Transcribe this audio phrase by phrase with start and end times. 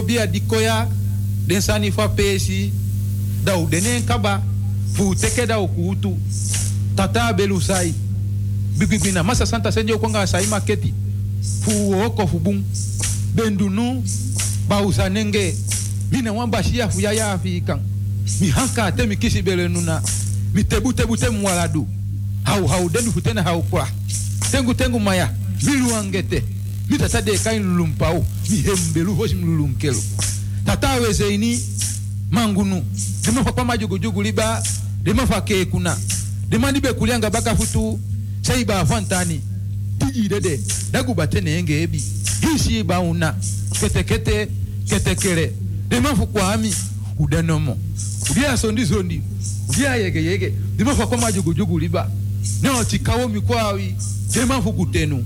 [0.00, 0.88] bia dikoya
[1.46, 2.72] den sani fa pesi
[3.44, 4.40] da u denen kaba
[4.94, 6.16] fu teke da ukutu
[6.96, 7.94] tata belu sai
[8.78, 10.94] bibibina masa santa senjo kwanga sai maketi
[11.60, 12.62] fu oko fu bum
[13.34, 14.02] bendunu
[14.68, 15.56] bausa nenge
[16.12, 17.80] mina wamba shia fu ya ya afikan
[18.40, 20.02] mi hanka te mi kisi bele nuna
[20.54, 21.86] mi tebu tebu te mwaladu
[22.44, 23.88] hau hau denu futena hau kwa
[24.50, 25.30] tengu tengu maya
[25.62, 26.42] mi luangete
[26.90, 30.02] mi tata de kain lulumpau mi hembelu hoshi mi lulunkelu
[30.66, 31.60] tata weze ini
[32.30, 32.82] mangunu.
[33.24, 34.62] Dema fa kwa majugu jugu liba
[35.02, 35.96] dema fa ke kuna.
[36.48, 37.98] Dema nibe kulianga baka futu
[38.42, 39.40] sai ba fantani.
[39.98, 40.60] Tiji dede
[40.92, 42.02] dagu batene enge ebi.
[42.40, 43.34] Hishi ba una.
[43.80, 44.48] Kete kete
[44.88, 45.52] kete kere.
[45.88, 46.74] Dema fu kwa ami
[47.18, 47.76] udanomo
[48.30, 49.22] udia sondi sondi.
[49.68, 50.52] Udia yege yege.
[50.76, 52.10] Dema fa kwa majugu jugu liba.
[52.62, 53.94] No tikawo mikwawi
[54.34, 55.24] dema fu kutenu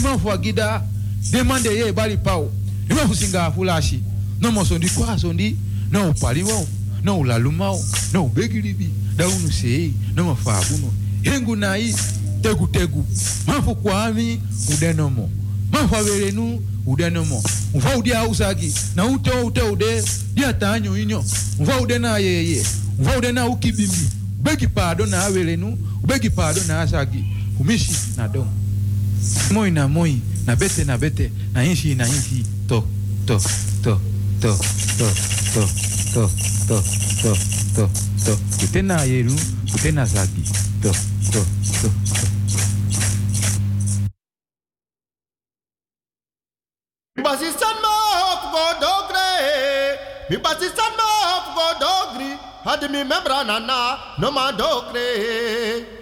[0.00, 0.82] nimeofua gida
[1.30, 2.50] demande ye bali pao
[2.88, 4.00] nimefusinga fulashi
[4.40, 5.56] nomosondi kwasondi
[5.90, 6.66] noupaliwao
[7.04, 10.92] noulalumao noubegilibi daunuseyi nomofa kuno
[11.22, 11.94] hengu nayi
[12.42, 13.06] tegutegu
[13.46, 14.40] mafu kwami
[14.74, 15.30] udenomo
[15.72, 17.42] mafu averenu udenomo
[17.74, 20.04] mva udi ausaki na ute ute ude
[20.34, 21.24] diatanyo inyo
[21.60, 22.64] mva ude na yeye
[22.98, 24.08] mva ude na ukibimbi
[24.40, 27.24] ubegi pado na averenu ubegi pado na asaki
[27.60, 28.52] umishi na domo
[29.52, 32.84] moi na moi na bete na bete na inshi na inshi to
[33.26, 33.38] to
[33.82, 33.98] to
[34.40, 34.52] to to
[35.52, 35.62] to
[36.12, 36.24] to
[36.68, 36.78] to
[37.22, 37.32] to
[37.74, 37.84] to
[38.24, 39.34] to kute na yeru
[39.70, 40.44] kute na zagi
[40.82, 40.90] to
[41.32, 41.40] to
[41.82, 42.28] to to
[47.16, 49.28] Mi basistan ma hop go dogre.
[50.30, 52.30] Mi basistan ma hop go dogri.
[52.64, 53.80] Hadi mi membra nana
[54.18, 56.00] no ma dogre.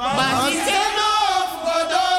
[0.00, 2.00] Basistan of Godogre.
[2.00, 2.09] Basistan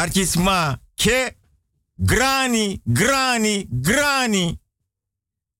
[0.00, 1.36] Archisma, ke,
[1.98, 4.58] grani, grani, grani.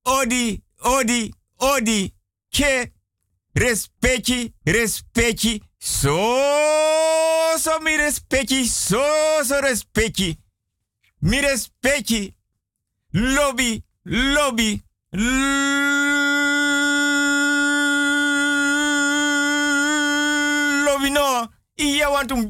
[0.06, 2.14] Odi, odi, odi,
[2.50, 2.90] ke,
[3.54, 6.16] respecti, respecti, so,
[7.58, 9.04] so mi respecti, so,
[9.44, 10.38] so respecti.
[11.20, 12.34] Mi respecti,
[13.12, 14.82] lobby, lobby,
[20.86, 22.48] lobby no, iya wantum.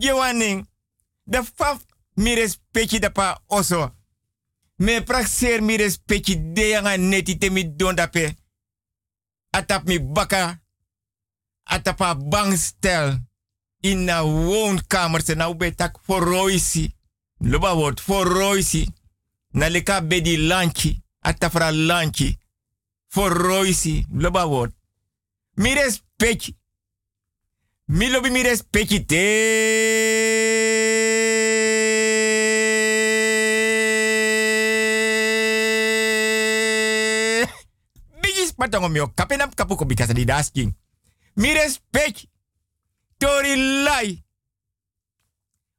[1.30, 1.84] De faf
[2.14, 3.94] mi respecti da pa oso.
[4.76, 8.34] Me praxer mi respecti de yanga neti te mi don dape.
[9.50, 10.60] Atap mi baka.
[11.62, 13.18] Atapa bangstel.
[13.80, 16.94] In na woonkamer se nou betak voor roisi.
[17.38, 18.88] Loba wordt voor roisi.
[19.50, 21.02] Na leka bedi lanchi.
[21.18, 22.38] Atafra lanchi.
[23.08, 24.06] Voor roisi.
[24.12, 24.74] Loba wordt.
[25.54, 26.59] Mi respecti.
[27.92, 29.24] Mi lobi mi respecti te.
[38.20, 40.74] Bigis patongo mio kapenap kapuko bikasa di dasking.
[41.34, 42.28] Mi respect.
[43.18, 44.24] Tori lai.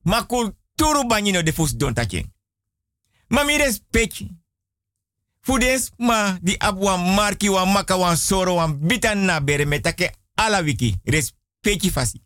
[0.03, 1.93] Ma kulturu banyino de fus don.
[3.27, 4.23] Ma mi respect.
[5.39, 10.61] Fudes ma di abwa marki wa maka wan soro wan bitan na bere metake ala
[10.61, 10.97] wiki.
[11.61, 12.21] Respecti fasi.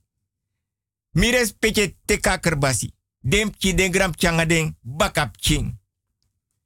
[1.12, 2.94] Mi respecte teka kerbasi.
[3.20, 5.80] Dem chi den gram changa den bakap ching.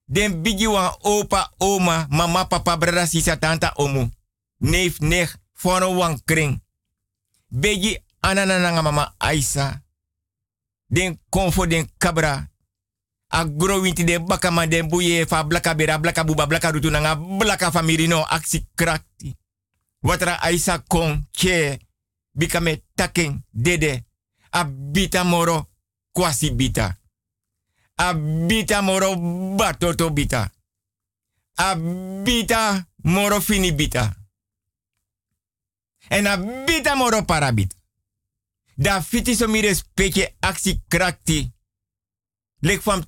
[0.06, 4.10] Den bigi wan opa, oma, mama, papa, brada, sisa, tanta, omu.
[4.58, 6.62] Neef, nech, fono wan kring.
[7.48, 9.82] Begi anananga mama Aisa.
[10.88, 12.50] Den konfo den kabra.
[13.32, 16.90] A winti den bakama den buye fa blaka bera blaka buba blaka rutu
[17.40, 19.36] blaka famiri no aksi krakti.
[20.02, 21.28] Watra Aisa kon
[22.32, 24.04] bikame taking dede.
[24.52, 25.70] A bita moro
[26.12, 26.98] kwasi bita.
[27.96, 28.14] A
[28.48, 29.16] bita moro
[29.56, 30.52] batoto bita.
[31.56, 31.76] A
[32.24, 34.16] bita moro fini bita.
[36.10, 37.76] En a bita moro parabit.
[38.76, 41.52] Da fiti so mi respecte aksi krakti.
[42.62, 43.04] Lek fam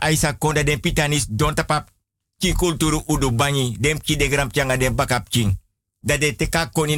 [0.00, 1.90] aisa konda den pitanis don tapap.
[2.38, 3.76] Kin kulturu udu banyi.
[3.80, 5.58] Dem ki de gram changa den bakap king.
[6.00, 6.96] Da de teka koni.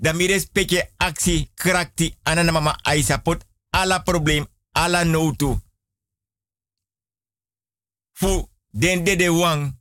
[0.00, 5.58] Da mi respecte aksi krakti anana mama aisa pot ala problem ala notu.
[8.12, 9.78] Fu den de de wang.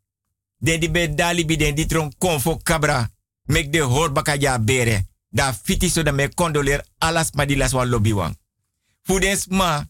[0.58, 3.10] Den di be dali bi den di tron konfo kabra.
[3.46, 5.08] Mek de hor bakaja bere.
[5.30, 8.36] Da fiti so da me condoleer alas madilas wan lobby wang.
[9.04, 9.88] Fu den sma.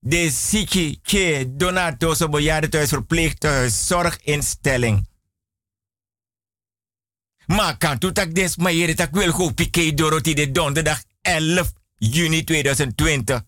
[0.00, 5.02] De siki ke donato so bejaardentehuis verpleeghuis zorginstelling.
[7.46, 11.72] Maar kan toe tak des maar hier tak wil go pike doroti de donderdag 11
[11.96, 13.44] juni 2020.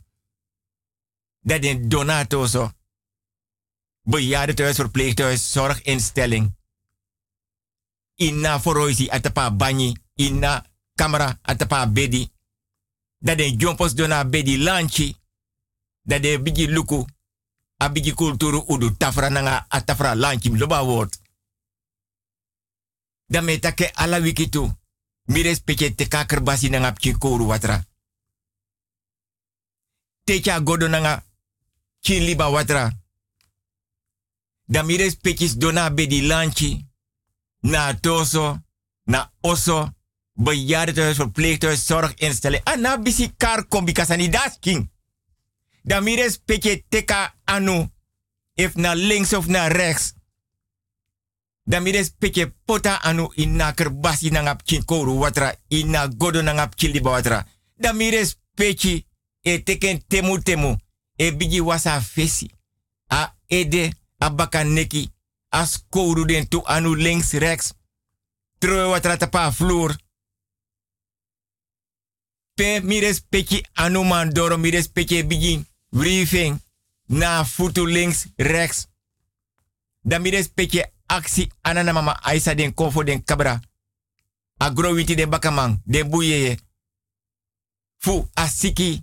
[1.41, 2.71] Dat in donato so.
[4.03, 6.55] Bejaardentehuis verpleeghuis zorginstelling.
[8.15, 9.97] Inna foroisi atapa banyi.
[10.15, 12.31] Inna camera atapa bedi.
[13.19, 15.17] Dat de jompos dona bedi lanchi.
[16.03, 17.05] Dat de bigi luku.
[17.83, 21.19] A bigi kulturu udu tafra nanga atafra lanchi loba word.
[23.29, 24.73] Dan me take ala wiki tu.
[25.25, 26.95] Mi respecte te kaker basi nanga
[27.47, 27.85] watra.
[30.25, 31.25] Techa godo nanga
[32.01, 32.93] chin liba watra.
[34.65, 36.87] Dan mi respecte dona bedi lanchi.
[37.61, 38.63] Na toso,
[39.05, 39.93] na oso,
[40.33, 42.63] bejaardentehuis, verpleeghuis, zorginstelling.
[42.65, 44.91] En na bisi kar kombi kasani dasking.
[45.83, 47.91] Dan mi respecte teka anu.
[48.55, 50.18] If na links of na rechts.
[51.69, 51.93] Dan mi
[52.65, 54.63] pota anu ina kerbasi na ngap
[55.21, 55.55] watra.
[55.69, 57.47] Ina godo na ngap liba watra.
[57.77, 59.05] Dan respecte
[59.43, 60.77] e teken temu temu.
[61.17, 62.51] E bigi wasa fesi.
[63.09, 65.11] A ede, a baka neki.
[66.65, 67.75] Anu links, rechts.
[68.59, 69.97] Tro watra tapa vloer.
[72.55, 76.61] Pe mi respecte anu mandoro, mi respecte bigi briefing.
[77.07, 78.87] Na futu links, rechts.
[80.01, 83.61] Dan mi respecte aksi anana mama aisa den kofo den kabra.
[84.59, 86.59] Agro winti den bakamang, den buyeye.
[87.97, 89.03] Fu asiki.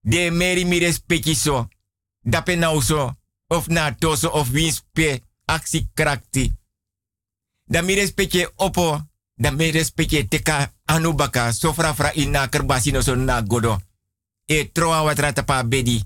[0.00, 1.68] De meri mi respecte so.
[2.20, 3.14] Dape nou so.
[3.46, 6.52] Of na toso of winspe aksi krakti.
[7.64, 9.00] Dan mi respecte opo.
[9.34, 11.52] Dan mi respecte teka anubaka.
[11.52, 13.80] Sofra fra ina kerbasi no so na godo.
[14.46, 16.04] E troa wat tapa bedi.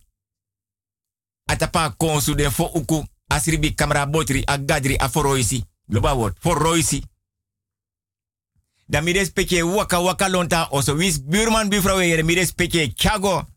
[1.45, 3.05] Atapa konsu den fo uku.
[3.27, 5.65] Asribi kamera botri agadri aforoisi.
[5.87, 6.37] Loba word.
[6.41, 7.03] Foroisi.
[8.87, 10.69] Dan mi respecte waka waka lonta.
[10.71, 12.25] Oso wis buurman buurvrouw hier.
[12.25, 13.49] Mi respecte chago.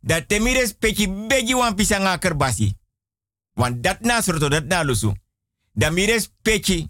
[0.00, 2.76] Dat te mi respecti begi wan pisanga kerbasi.
[3.52, 5.12] Want dat na soorto dat na lusu.
[5.72, 6.88] Da mi respecti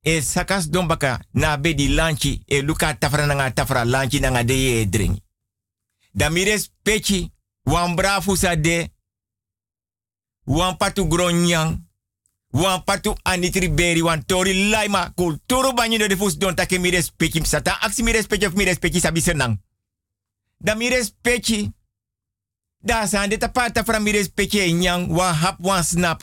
[0.00, 4.88] e sakas dombaka na bedi lanchi e luka tafra nanga tafra lanchi nanga de ye
[4.88, 5.22] dring.
[6.12, 8.90] Da mi respecti wan brafu sa de
[10.44, 11.78] wan patu gronyang
[12.52, 17.44] wan patu anitri beri wan tori laima kulturu banyi de fus don take mi respecti
[17.44, 19.58] sata aksi mi respecti of mi respecti sabi senang.
[20.58, 21.72] Da mi respecti
[22.78, 24.12] da san de tapata fra mi
[24.72, 26.22] nyang wan hap wan snap.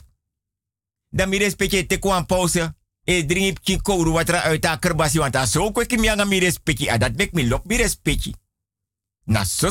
[1.10, 5.36] Da mi respecti te kwan pause e drink ki kouru watra uit a kerbasi want
[5.46, 6.40] so kweki mi anga mi
[6.88, 7.76] a dat mek mi lok mi.
[9.26, 9.70] Na so.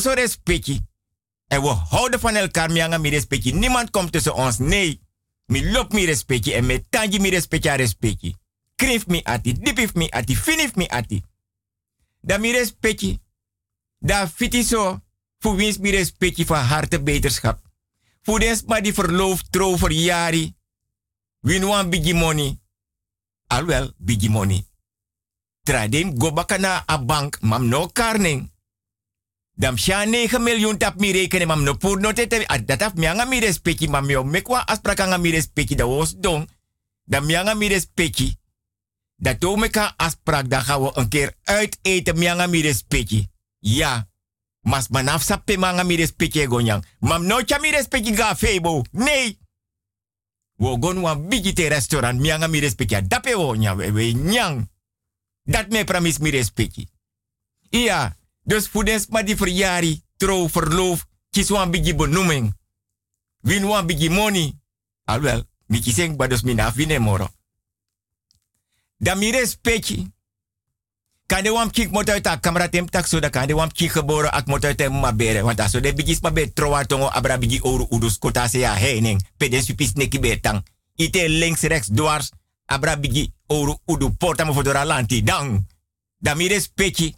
[1.49, 3.53] En we houden van elkaar mi anga mi respecti.
[3.53, 4.57] Niemand komt tussen ons.
[4.57, 5.01] Nee.
[5.45, 8.35] Mi lop mi respecti en me tangi mi respecti a respecti.
[8.75, 11.23] Krif mi ati, dipif mi ati, finif mi ati.
[12.21, 13.19] Da mi respecti.
[13.99, 14.99] Da fiti so.
[15.39, 17.59] Voor wins mi respecti van harte beterschap.
[18.21, 20.55] Voor dens maar die verloof trouw jari.
[21.39, 22.59] Win wan bigi money.
[23.47, 24.67] Alwel, bigi money.
[25.63, 28.51] Tradim go bakana a bank, mam no karning.
[29.59, 32.45] Dam sha 9 miljoen tap mi rekenen, mam no pur no tete.
[32.65, 35.85] Dat af mianga mi respecti, mam yo mekwa aspraka nga mi respecti, da
[36.19, 36.47] don.
[37.03, 38.37] Dam mianga mi respecti.
[39.19, 43.27] Dat to meka afspraak, dan gaan we een keer uit eten, mianga mi respecti.
[43.59, 44.07] Ja.
[44.61, 46.83] Mas manaf sape manga mi respecti gonyang.
[46.99, 48.83] Mam no cha mi respecti ga febo.
[48.91, 49.39] Nee.
[50.55, 53.07] Wo gon wan bigi te restaurant mianga mi respecti.
[53.07, 54.69] Dape wo nya we, we nyang.
[55.43, 56.87] Dat me pramis mi respecti.
[57.69, 58.18] Ja.
[58.49, 62.53] Dus voor des maar die verjari, trouw, verloof, kies wan bigi benoeming.
[63.41, 64.53] Win bigi money.
[65.05, 67.27] Alwel, mi kiseng bados mina vine moro.
[68.97, 70.11] Da mi respecti.
[71.25, 72.23] Kan de wam kik mot uit
[72.71, 75.43] tem tak da kan de wam kik geboren ak mot uit ma bere.
[75.43, 76.19] Want de bigis
[76.53, 79.21] troa tongo abra bigi oru udus kota se ya heining.
[79.37, 80.39] Peden supis neki.
[80.95, 82.31] Ite links rechts dwars.
[82.65, 85.23] Abra bigi oru udu porta mo fodora lanti.
[85.23, 85.67] Dang.
[86.17, 87.17] Da mi.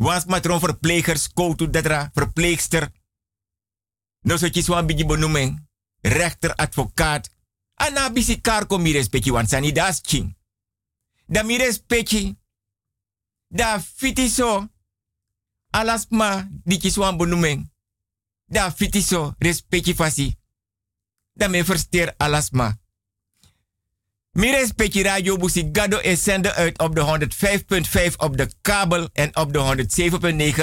[0.00, 2.92] Was matron verplegers, koutu dadra, verpleegster.
[4.22, 5.68] No so chis wan bigi benoeming.
[6.00, 7.28] Rechter, advocaat.
[7.74, 10.36] Ana bisi karko mi respecti want sani das ching.
[11.26, 11.58] Da mi.
[13.48, 14.68] Da fitiso.
[15.70, 17.72] Alasma di wan benoeming.
[18.46, 20.38] Da fitiso respecti fasi.
[21.32, 22.79] Da me versteer alasma.
[24.32, 27.28] Mi respecti radio busi gado is zender uit op de
[28.10, 29.86] 105.5 op de kabel en op de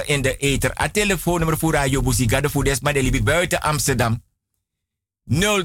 [0.01, 0.81] 107.9 in de ether.
[0.81, 4.23] A telefoonnummer voor radio busi gado voor des maar de buiten Amsterdam.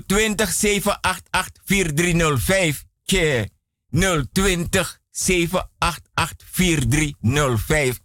[0.07, 2.85] 020 788 4305.
[3.05, 3.49] Tje.
[4.33, 7.99] 020 788 4305.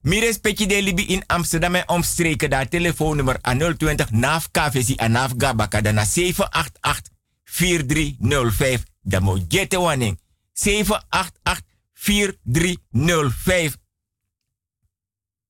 [0.00, 2.50] Mi respecti de libi in Amsterdam en omstreken.
[2.50, 5.80] Daar telefoonnummer aan 020 NAF KVC en NAF Gabaka.
[5.80, 7.15] Dan 788
[7.56, 8.82] 4305.
[9.02, 10.16] Dan moet je te wanneer.
[10.52, 13.76] 788 4305.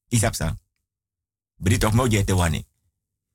[0.09, 0.57] Isapsa.
[1.57, 2.63] Brit of moet je te wanneer.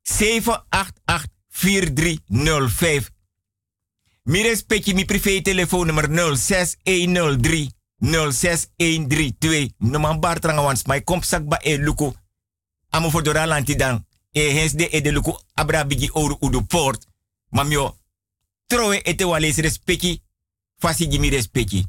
[0.02, 3.10] 788 4305.
[4.24, 9.74] Mi respecti mi privé telefoonnummer 06103 06132.
[9.78, 12.14] No man bartranga wans kom sak ba e luku.
[12.90, 14.06] Amo for dora lanti dan.
[14.32, 17.06] E hens de e de luku abra bigi oru udu port.
[17.50, 18.01] Mamio
[18.72, 20.22] trowe ete wales respecti.
[20.78, 21.86] Fasi gimi respecti.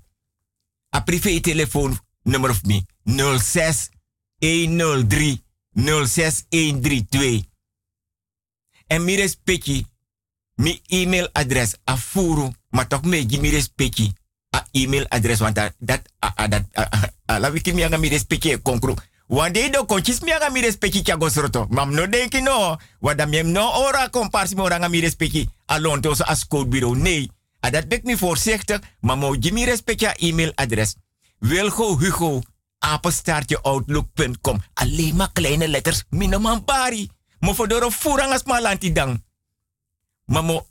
[0.89, 3.89] A privé telefoon nummer mi 06
[4.39, 5.43] 103
[5.73, 7.49] 06132.
[8.87, 9.87] En mi respecti
[10.55, 14.13] mi e-mail adres a furu, maar toch me gi mi respecti
[14.51, 16.65] a e-mail adres want dat dat a dat
[17.27, 18.59] la wiki mi anga mi respecti
[19.33, 19.37] konkru.
[19.37, 21.67] Wande do konchis mi mi respecti chago sroto.
[21.71, 22.77] Mam no denki no.
[23.01, 26.95] Wada mi no ora komparsi mo anga mi respecti alon to so as bureau.
[26.95, 27.31] Nee.
[27.61, 30.97] A dat bek mi voorzichtig, maar mo gi mi respecti a e-mail adres.
[31.39, 32.43] Wilgo Hugo
[32.79, 34.63] apenstaartje outlook.com.
[34.75, 37.11] Alleen maar kleine letters, minoman pari.
[37.41, 39.25] Mo fodoro furang as malanti dang.
[40.27, 40.67] Mamo,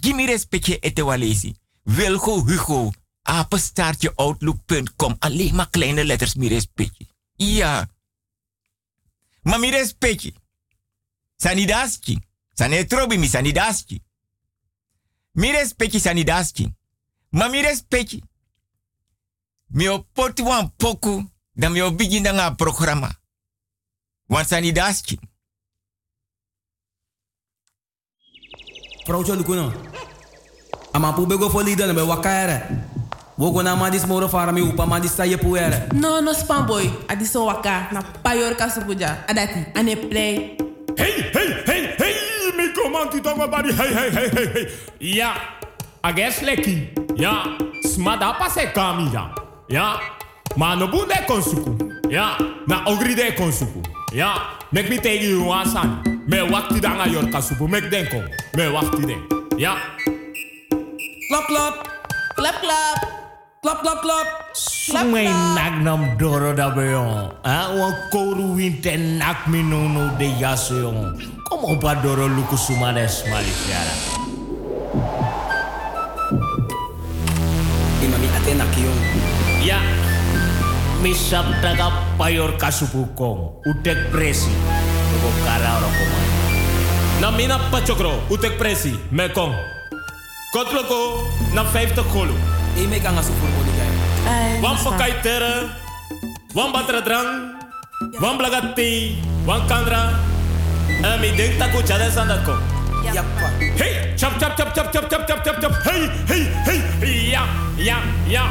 [0.00, 1.54] gimme respectje ete walesi.
[1.82, 2.90] Wilgo Hugo,
[3.22, 5.16] apenstaartje outlook.com.
[5.18, 7.06] Alleen maar kleine letters, mi respectje.
[7.36, 7.88] Ja.
[9.42, 10.32] Maar mi respectje.
[11.36, 12.20] Sanidaski.
[12.52, 14.02] Sanetrobi mi sanidaski.
[15.32, 16.74] Mi respectje sanidaski.
[17.28, 18.20] Maar mi respectje.
[19.66, 23.20] Mi opoti wan poku, dan mi obigi na nga programma.
[24.26, 25.18] Wan sanidaski.
[29.04, 29.72] Vrouw John Kuno.
[30.92, 32.86] Ama pu bego fo leader na be wakare.
[33.38, 35.92] Wogo na ma dis moro fara mi upa ma dis puere.
[35.92, 36.90] No, no span boy.
[37.06, 39.26] Adi so waka na payor kasupuja.
[39.28, 40.56] Adati ane play.
[40.96, 44.68] Hey, hey, hey, hey, mi command talk about hey, hey, hey, hey, hey.
[45.00, 45.34] Ja,
[46.02, 46.88] I guess lucky.
[47.16, 49.34] Ja, smada pase kami ja.
[49.68, 50.00] Ja,
[50.56, 51.76] ma no bunde konsuku.
[52.08, 53.82] Ja, na ogri de konsuku.
[54.14, 56.00] Ja, mek mi tegi you asan.
[56.26, 58.22] Me wakti danga yor kasupu, mek denko.
[58.56, 59.20] Me wakti den.
[59.58, 59.76] Ja.
[61.28, 61.74] Klap, klap.
[62.36, 63.15] Klap, klap.
[63.66, 64.28] Klap, klap, klap.
[64.54, 67.34] Sumay nagnam doro da beyon.
[67.42, 71.18] Ah, wan koru winte nak mi no no de yaso yon.
[71.50, 73.94] Como pa doro luku sumades malisiara.
[78.06, 78.98] Imami ate nakiyon.
[79.66, 79.82] Ya.
[81.02, 83.66] Misap taga payor kasupukong.
[83.66, 84.54] Utek presi.
[85.10, 86.26] Tuko kara oro kumay.
[87.18, 89.58] Na mina pachokro, utek presi, me kong.
[90.54, 92.38] Kotloko, na 50 kolo.
[92.76, 93.90] E me kanga sufur mo digay.
[94.28, 94.92] Ay, Wan span.
[94.98, 95.70] pakai tere,
[96.54, 97.56] wan batra drang,
[98.20, 100.12] wan blagati, wan kandra.
[101.02, 102.56] En mi denk taku chade sandako.
[103.06, 103.48] Yappa.
[103.80, 105.72] Hey, chap chap chap chap chap chap chap chap chap.
[105.86, 106.80] Hey, hey, hey.
[107.32, 107.42] Ja,
[107.78, 108.44] ja, ja.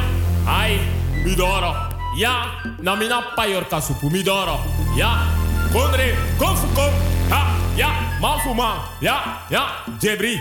[0.46, 0.80] Ai,
[1.24, 1.72] midoro.
[2.18, 4.58] Ja, na mina payor kasupu midoro.
[4.96, 5.26] Ja,
[5.72, 6.92] kondre, konfu kom.
[7.30, 7.40] Ha,
[7.76, 8.88] ja, mafuma.
[9.00, 9.62] Ja, ja,
[10.00, 10.40] jebri.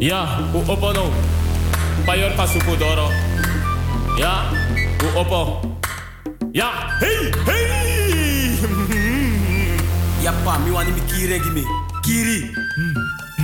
[0.00, 1.10] Ja, u opo no.
[2.06, 3.10] Payor kasupu doro.
[4.18, 4.50] Ja,
[5.02, 5.60] u opo.
[6.54, 8.58] Ja, hey, hey.
[10.24, 11.62] Yappa, mi wani mi kiri gi me.
[12.02, 12.50] Kiri.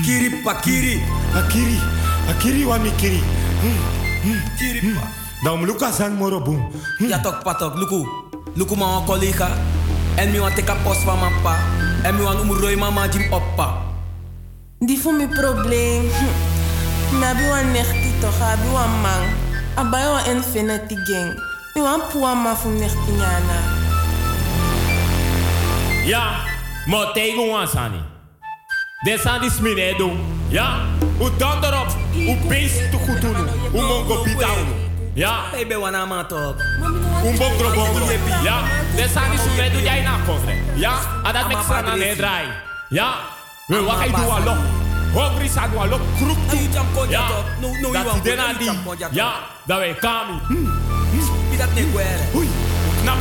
[0.05, 1.03] Kiri pa kiri.
[1.35, 1.79] Akiri,
[2.31, 3.21] akiri wa mikiri.
[4.59, 5.09] Kiri pa.
[5.45, 6.71] Dan Lucas ang moro boom.
[7.01, 8.07] Ja tok patok, luku.
[8.57, 9.49] Luku ma wan collega.
[10.17, 11.59] En mi wan teka post van pa.
[12.05, 13.94] En mi wan umroi mama jim oppa.
[14.87, 16.11] Die voor mijn probleem.
[17.21, 18.39] Maar ik ben nechti toch,
[19.03, 19.23] man.
[19.85, 21.33] Ik ben infinity gang.
[21.75, 23.61] Ik ben poema man voor nechti nana.
[26.05, 26.37] Ja,
[26.87, 27.93] maar tegen ons aan.
[29.05, 29.41] Desa.
[30.49, 30.81] Ja,
[31.19, 31.97] hoe dan erop.
[32.13, 33.49] Hoe bezig te goed doen.
[33.71, 34.49] Hoe mongo bita
[35.15, 35.39] Ja.
[35.57, 36.55] Ik ben wana man toch.
[37.25, 38.13] Um bom grobongo.
[38.43, 38.63] Ja,
[38.97, 40.17] desa dis mine doen jij na.
[40.75, 41.67] Ja, en dat maakt
[42.17, 42.47] ze.
[42.89, 43.15] Ja.
[43.69, 44.55] We wakai dua alo.
[45.15, 45.69] Hongri sa.
[46.21, 46.57] Kruk tu.
[47.09, 47.29] Ya.
[47.93, 48.69] Dat dena di.
[49.13, 49.31] Ya.
[49.67, 50.37] Da we kami.
[51.51, 52.25] Pidat ne guere.
[52.33, 52.49] Hui.
[53.05, 53.17] Na.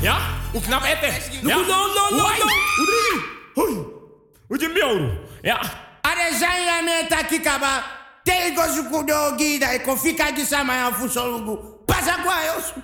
[0.00, 0.16] Ya.
[0.54, 1.10] Uknap ete.
[1.42, 2.24] No, no, no, no.
[2.80, 3.14] Udri.
[3.56, 3.72] Hui.
[4.48, 5.08] Ujim biauru.
[5.42, 5.60] Ya.
[6.04, 7.16] Are zanya me do
[8.24, 8.64] Tego
[9.04, 11.84] da e Eko fika gisama ya fusolugu.
[11.86, 12.80] Pasa kwa yosu.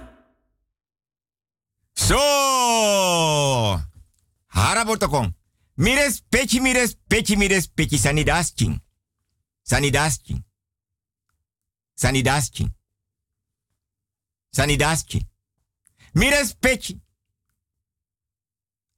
[1.97, 3.81] Zo!
[4.49, 5.40] Harabotokong.
[5.81, 8.81] Mires pechi, mires pechi, mires pechi, sanidasking.
[9.63, 10.45] Sanidasking.
[11.95, 12.71] Sanidasking.
[14.51, 15.25] Sanidasking.
[16.13, 17.01] Mires pechi.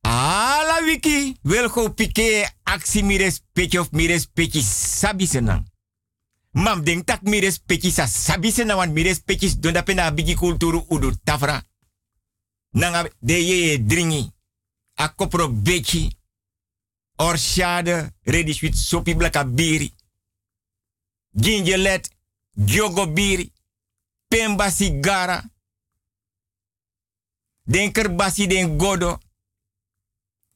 [0.02, 5.64] Ala wiki wil go pike aksi mires pechi of mires pechi sabi senang.
[6.50, 8.52] Mam denk tak mires pechi sa sabi
[8.88, 11.62] mires pechi don pena bigi kulturu udu tafra.
[12.72, 14.32] Nanga de ye dringi.
[14.96, 16.20] A kopro beki.
[17.22, 18.12] Orshade.
[18.24, 19.92] Ready sweet sopi blaka biri.
[21.34, 22.10] Gingelet.
[22.56, 23.52] Gyogo biri.
[24.28, 25.42] Pemba sigara.
[27.64, 29.18] Den kerbasi den godo.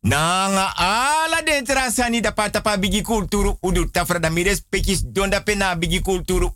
[0.01, 3.59] Nanga ala den trasani da patapa bigi kulturu
[3.91, 6.55] tafra da mires pekis donda pena bigi kulturu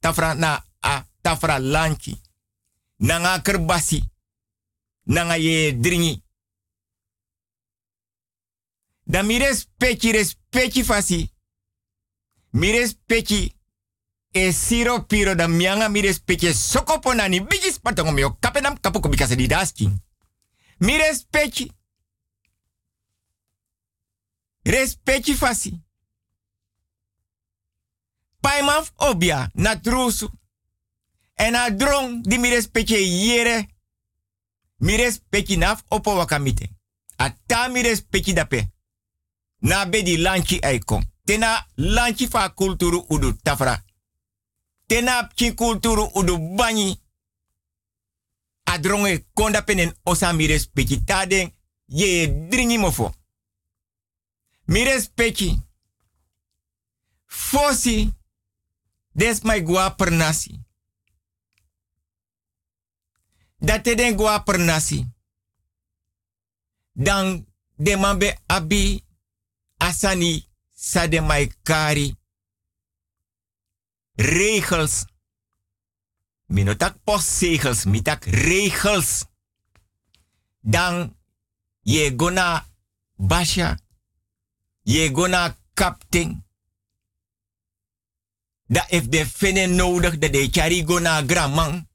[0.00, 2.20] tafra na a tafra lanchi.
[2.96, 4.02] Nanga kerbasi
[5.04, 6.22] nanga ye dringi.
[9.10, 11.28] Da mi respecti respecti fasi.
[12.50, 13.52] Mi respecti
[14.30, 16.46] e siro piro da mianga mi respecti
[17.14, 19.90] nani bigis patongo mio kapenam kapuko bikasa di daski.
[20.78, 21.72] Mi respecti.
[24.62, 25.36] Respecti.
[28.40, 30.30] Paimaf obia na trusu.
[31.34, 33.68] En a di mi respecti yere
[34.78, 36.70] mi respecti naf opo wakamite.
[37.16, 38.70] Ata mi respecti dape.
[39.60, 41.04] Na bedi lanchi aikon.
[41.24, 43.84] Tena lanchi fa kulturu udu tafra.
[44.86, 47.00] Tena pchi kulturu udu banyi.
[48.64, 51.52] Adronge konda penen osa mi respecti taden
[51.86, 53.14] ye dringi mofo.
[54.64, 55.62] Mi respecti.
[57.26, 58.12] Fosi.
[59.12, 60.60] Des mai gua per nasi.
[63.60, 64.16] dat te den
[64.64, 65.06] nasi.
[66.92, 67.46] Dan
[67.76, 69.04] de mambe abi
[69.80, 72.08] asani sa de mai kari.
[74.20, 75.04] regels.
[76.46, 79.24] Minotak postzegels, mitak regels.
[80.60, 81.16] Dan
[81.82, 82.66] je gona
[83.16, 83.78] basha,
[84.82, 86.44] je gona kapting.
[88.66, 91.88] Dat if de fene nodig dat de chari gona gramang.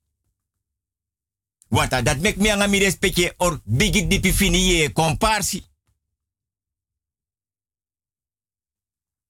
[1.67, 5.63] Want dat mek me anga mi respecte or bigi dipi fini je comparsi.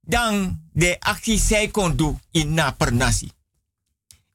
[0.05, 3.31] Dan de actie zij kon doen in na per nasi.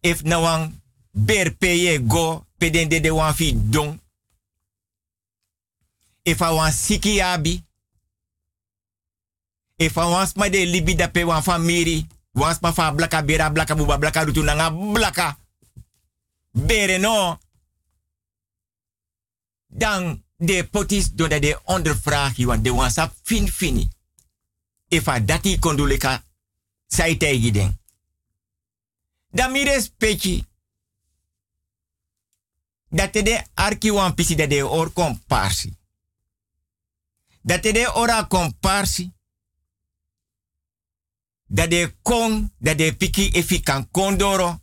[0.01, 0.81] If nawang
[1.11, 4.01] ber peye go peden de de wan fi don.
[6.23, 7.65] If I want siki abi.
[9.77, 12.07] If I want sma de libi da pe wan famiri.
[12.33, 15.39] Wan sma fa blaka bera blaka buba blaka rutu nanga blaka.
[16.51, 17.39] Bere no.
[19.67, 23.89] Dan de potis do de ondervraag want de wan sa fin fini.
[24.93, 26.25] I dati konduleka
[26.87, 27.17] sai.
[29.31, 30.45] Dan mi respecti.
[32.89, 35.77] Dat de arki wan pisi dat de or komparsi.
[37.43, 39.13] Dat de ora komparsi.
[41.47, 44.61] Dat de kon, dat de piki efi kan kondoro.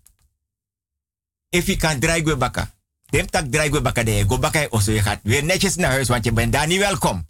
[1.50, 2.76] Efi kan draigwe baka.
[3.06, 6.32] Dem tak draigwe baka de go baka je gaat weer netjes naar huis, want je
[6.32, 7.30] bent daar niet welkom.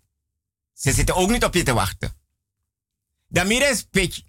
[0.73, 2.16] Ze zitten ook niet op je te wachten.
[3.27, 4.25] Dan mi respecti.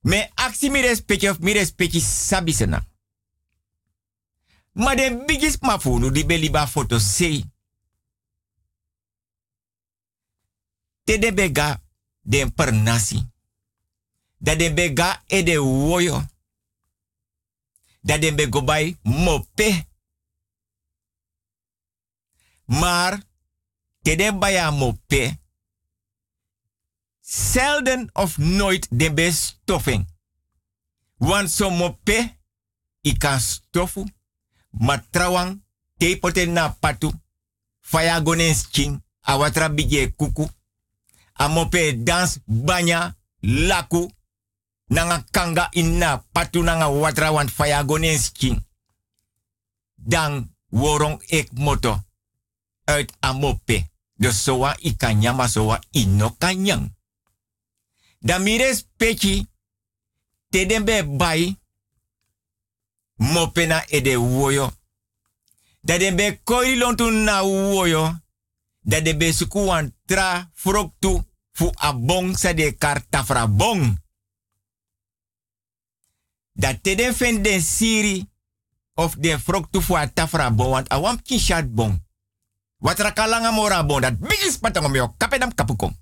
[0.00, 0.80] Me actie mi
[1.28, 2.88] of mi respecti sabisena.
[4.72, 7.44] Maar de biggest mafunu di beliba foto sei.
[11.04, 11.82] Te de bega
[12.20, 12.52] den.
[14.38, 16.26] Da bega e de woyo.
[18.00, 19.86] Da bego bay mope.
[22.64, 23.22] Maar
[24.02, 25.38] te mope.
[27.30, 30.08] Zelden of nooit de bestoffing.
[31.16, 32.38] Want so mope,
[33.00, 34.04] i kan stofu,
[34.70, 35.62] maar trouwang,
[36.46, 37.12] na patu,
[37.80, 40.48] faya gonen ching, a watra bije kuku,
[41.32, 44.10] a mope dans banya, laku,
[44.86, 47.52] nanga kanga inna patu nanga watra want
[48.32, 48.66] ching.
[49.94, 52.02] Dan worong ek moto
[52.84, 53.88] uit a mope.
[54.16, 55.80] Dus soa i kanyama soa
[58.20, 58.42] ino kanyang.
[58.42, 59.48] Dan mi respecti
[60.50, 61.58] te den be bai
[63.16, 64.70] mopena e de woyo.
[65.82, 68.20] Da den be koi lontu na woyo.
[68.82, 73.98] Da den be suku wan tra froktu fu abong sa de karta fra bong.
[76.52, 78.28] Da te den fen siri
[78.94, 81.98] of de froktu fu a tafra bon want a wam kishat bon.
[82.78, 85.94] Wat rakalanga mora bon dat bigis patangom yo kapedam kapukong.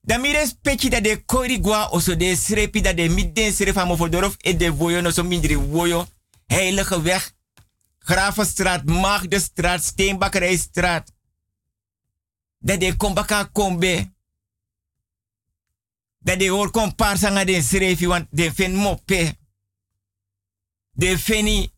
[0.00, 4.36] Da mi respecti da de kori gwa oso de srepi da de midden srefa mofodorof
[4.38, 6.06] e de woyo no so mindri woyo.
[6.46, 7.32] Heilige weg.
[7.98, 11.12] Gravenstraat, Maagdenstraat, Steenbakkerijstraat.
[12.58, 14.12] Da de kombaka kombe.
[16.18, 19.38] Da de hoor komparsa nga de srefi want de fen mope.
[20.90, 21.72] De feni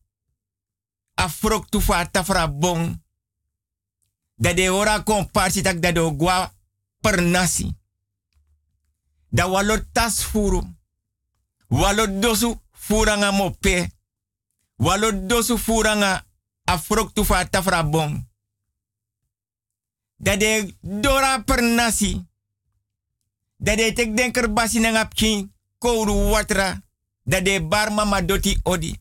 [1.15, 3.03] afrok tufa tafra bong.
[4.35, 6.55] Da de hora komparsi tak da de gwa
[7.01, 7.82] per nasi
[9.33, 10.63] da walo tas furu.
[11.71, 13.91] Walo dosu furanga mope.
[14.79, 16.25] Walo dosu furanga
[16.67, 17.83] afrok tufa tafra.
[20.19, 22.25] Da de dora per nasi.
[23.57, 26.83] Da de tek denker basi na ngapkin kouru watra.
[27.25, 29.01] Da de bar mama doti odi.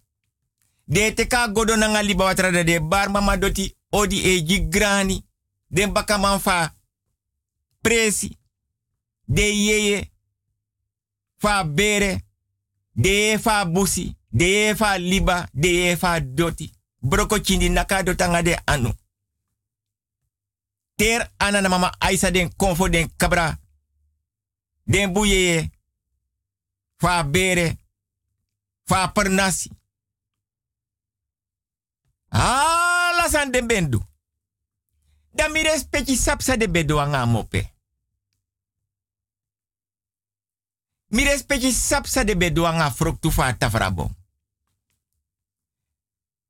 [0.85, 5.25] De teka godo na ngaliba watra da de bar mama doti odi e gigrani.
[5.67, 6.75] Den baka manfa
[7.81, 8.37] presi.
[9.25, 10.10] De yeye
[11.41, 12.21] fa bere,
[12.93, 16.71] de fa busi, de fa liba, de fa doti.
[17.01, 18.93] Broko chindi naka dotanga de anu.
[20.95, 23.57] Ter ana na mama Aisa den konfo den kabra.
[24.85, 25.69] Den buye
[26.97, 27.77] fa bere,
[28.85, 29.71] fa pernasi.
[32.29, 33.99] Ah, la san den bendu.
[35.33, 37.73] Da mi respecti sapsa de bedo anga mope.
[41.11, 44.09] Mi respecti sapsa de bedoanga froktu fa tafrabo.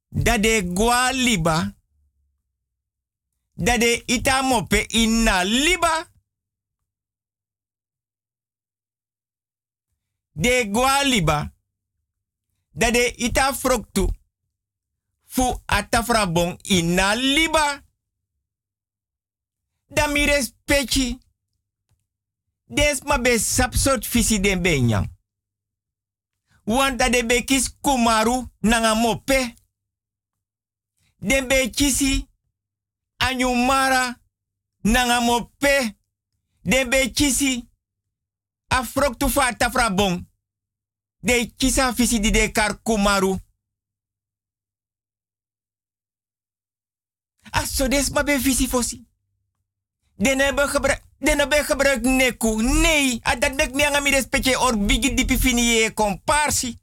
[0.08, 1.76] Da de gwa liba.
[3.54, 6.08] Da de ita mope inna liba.
[10.32, 11.54] De gwa liba.
[12.72, 14.10] Da de ita froktu.
[15.26, 17.84] Fu atafrabon inna liba.
[19.88, 21.21] Da mi respecti.
[22.74, 23.38] Des ma be
[24.02, 25.10] fisi den benyang.
[26.64, 29.54] Wanta de bekis kumaru nanga mope.
[31.18, 32.30] De bekisi
[33.18, 34.22] anyumara
[34.82, 35.98] nanga mope.
[36.62, 37.70] De bekisi
[38.68, 40.30] afroktu fa tafrabong.
[41.20, 43.40] De kisa fisi de kar kumaru.
[47.52, 49.08] Aso des ma be visi fosi.
[50.16, 50.70] Den hebben
[51.22, 52.62] den hebben gebruik neku.
[52.62, 56.78] Nee, dat mek mi angami respecte or bigi dipi fini komparsi.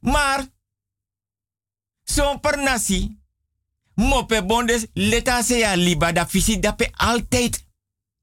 [0.00, 0.46] Maar,
[2.04, 3.18] zo'n per nasi,
[3.94, 7.66] mope bondes leta se ya liba da visi dape altijd.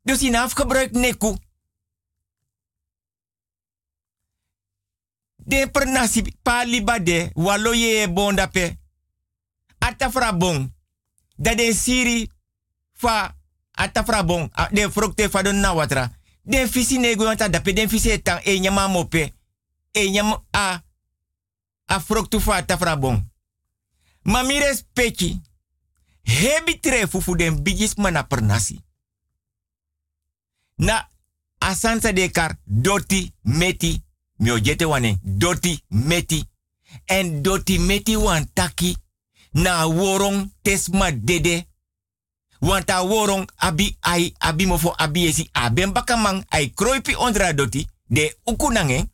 [0.02, 1.36] Dus in afgebruik neku.
[5.36, 8.40] De per nasi pa liba de, walo ye bon
[9.78, 10.74] atafra bon.
[11.36, 12.32] Dat de siri
[12.94, 13.36] fa
[14.26, 14.50] bon.
[14.72, 16.12] De frukte fa don na watra.
[16.44, 19.34] Den fisi nego wanta dape fisi etang e nyama mope.
[19.92, 20.84] E nyama a
[21.86, 23.32] a fruktu fa atafra bon.
[24.24, 24.60] Ma mi.
[26.26, 28.82] Hebi tre fufu den bigis mana per nasi.
[30.76, 31.10] Na
[31.58, 34.04] asansa de kar doti meti.
[34.38, 36.50] Mi ojete wane doti meti.
[37.06, 38.98] En doti meti wan taki
[39.52, 41.68] na worong tesma dede.
[42.66, 48.38] Want a abi ai abi mofo abi esi aben bakamang ai kroipi ondra doti de
[48.46, 49.06] ukunange.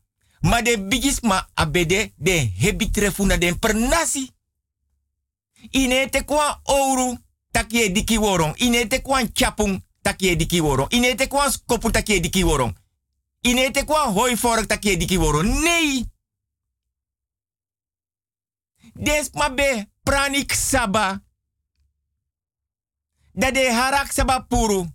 [0.41, 4.31] Ma de bigisma abede de hebi trefuna den pernasi.
[5.71, 7.17] Ine te kwa ouro
[7.51, 8.55] takie diki worong.
[9.03, 10.89] Kwa chapung takie diki worong.
[10.93, 12.73] Ine kwa skopu takie diki worong.
[13.41, 15.61] Ine kwa hoi vork takie diki worong.
[15.63, 16.05] Nee.
[18.93, 21.21] Des ma be pranik saba.
[23.41, 24.85] Dat de harak saba puru.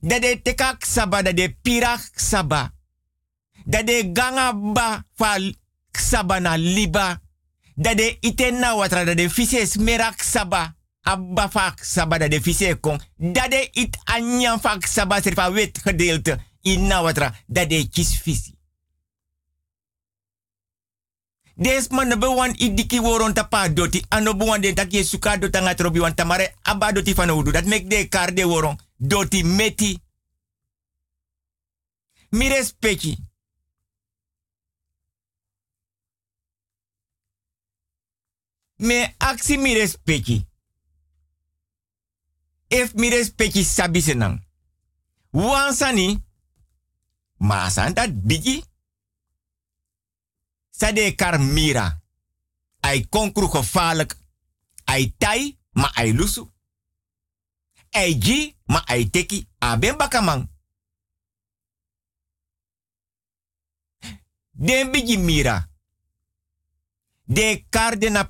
[0.00, 2.72] Dat de tekak saba, dat de pirak saba.
[3.64, 5.38] Dat de ganga ba fa
[5.92, 7.20] saba na liba.
[7.74, 10.74] Dat de itena watra, de vise smerak saba.
[11.02, 13.00] Abba fak saba, dat de vise kon.
[13.16, 16.38] Dat de it anyan fak saba, serfa wit gedeelte.
[16.62, 18.55] Inna watra, dat de kis visi.
[21.58, 24.04] Des man no wan idiki woron tapa doti.
[24.10, 27.50] Ano wan de taki suka dota nga trobi wan tamare aba doti van udu.
[27.50, 28.78] Dat mek de kar de woron.
[28.96, 29.98] Doti meti.
[32.30, 33.16] Mi respecti.
[38.76, 40.46] Me aksi mi respecti.
[42.68, 44.44] If mi respecti sabi senang.
[45.30, 46.24] Wansani.
[47.36, 48.64] Ma san dat bigi.
[50.78, 52.02] Sade kar mira.
[52.80, 54.16] Ai konkru gevaarlijk.
[54.84, 56.52] Ai tai, ma ai lusu.
[57.90, 59.48] Ai gi, ma ai teki.
[59.58, 60.48] Aben bakamang.
[64.50, 65.70] Den bigi mira.
[67.24, 68.26] De kar de na.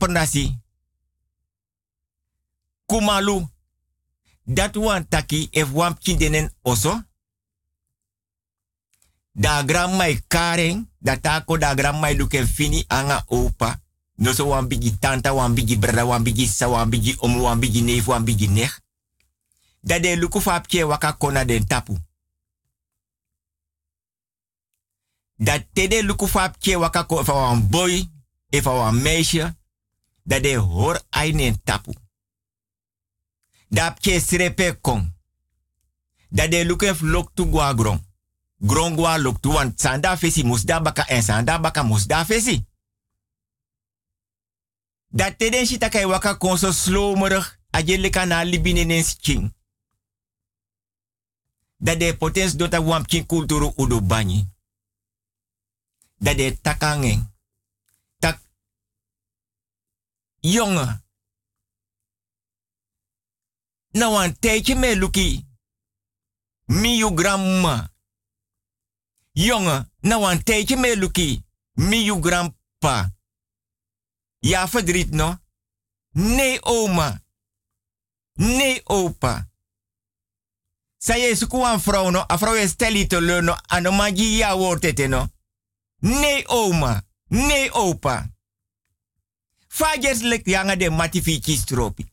[2.86, 3.49] Kumalu.
[4.42, 7.03] Dat wan taki ef wan kindenen oso.
[9.39, 11.74] Da gram mai karen, da tako da
[12.16, 13.80] luke fini anga opa.
[14.14, 17.61] No so wan bigi tanta, wan bigi brada, wan bigi sa, wan bigi omu, wan
[17.61, 18.80] neef, wan bigi nech.
[19.80, 20.41] Da de luku
[21.18, 21.97] kona den tapu.
[25.37, 28.09] Dat tede luku fapje waka ko fa wan boy,
[28.49, 29.57] efa wan meisje.
[30.22, 31.93] Dat de hor ainen tapu.
[33.68, 35.14] Dat pje srepe kon.
[36.28, 38.05] Dat de luku lok tu guagron
[38.59, 42.64] grongwa lok tu wan sanda fesi musda baka en sanda baka musda fesi.
[45.09, 49.54] Dat teden shita kai waka konso slomerig ajele kana libine king.
[51.76, 54.48] Dat de potens dota wam king kulturu udo banyi.
[56.18, 57.34] Dat de takangen.
[58.18, 58.40] Tak.
[60.40, 61.04] Jongen.
[63.90, 65.46] Nou een tijdje mee luki.
[67.14, 67.95] Grandma.
[69.39, 71.45] Jongen, nou een tijdje mee luki.
[71.72, 73.14] Miu grandpa.
[74.39, 75.39] Ja, verdriet no?
[76.11, 77.22] Nee, oma.
[78.32, 79.49] Nee, opa.
[80.97, 82.24] Zij is een vrouw no.
[82.32, 83.62] A vrouw is steli te leunen.
[83.82, 85.28] Magi ja woord het no.
[85.99, 87.03] Nee, oma.
[87.28, 88.30] Nee, opa.
[89.68, 92.11] Fagers lek janga de matifici stropi.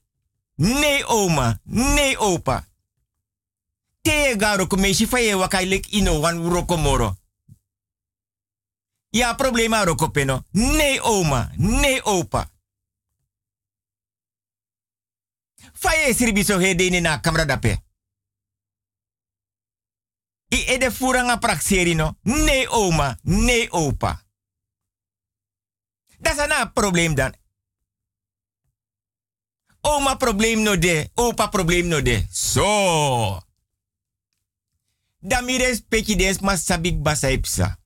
[0.55, 1.59] Nee, oma.
[1.63, 2.67] Nee, opa.
[4.03, 7.15] Te garo kumesi faye wakai lek ino wan rokomoro.
[9.09, 10.43] Ja, problema rokopeno.
[10.51, 11.51] Nee, oma.
[11.57, 12.49] Nee, opa.
[15.73, 17.83] Faye sirbiso he deni na kamera dape.
[20.49, 22.17] I ede furanga praxeri no.
[22.23, 24.25] Nee oma, nee opa.
[26.19, 27.33] Dat is een probleem dan.
[29.81, 32.27] Oma probleem no de, opa probleem no de.
[32.31, 33.39] Zo.
[35.25, 37.79] Damires peki des ma sabik basaipsa.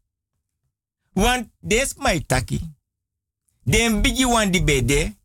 [1.13, 2.59] Want des mai taki.
[3.63, 5.17] Den bigi wan di bede.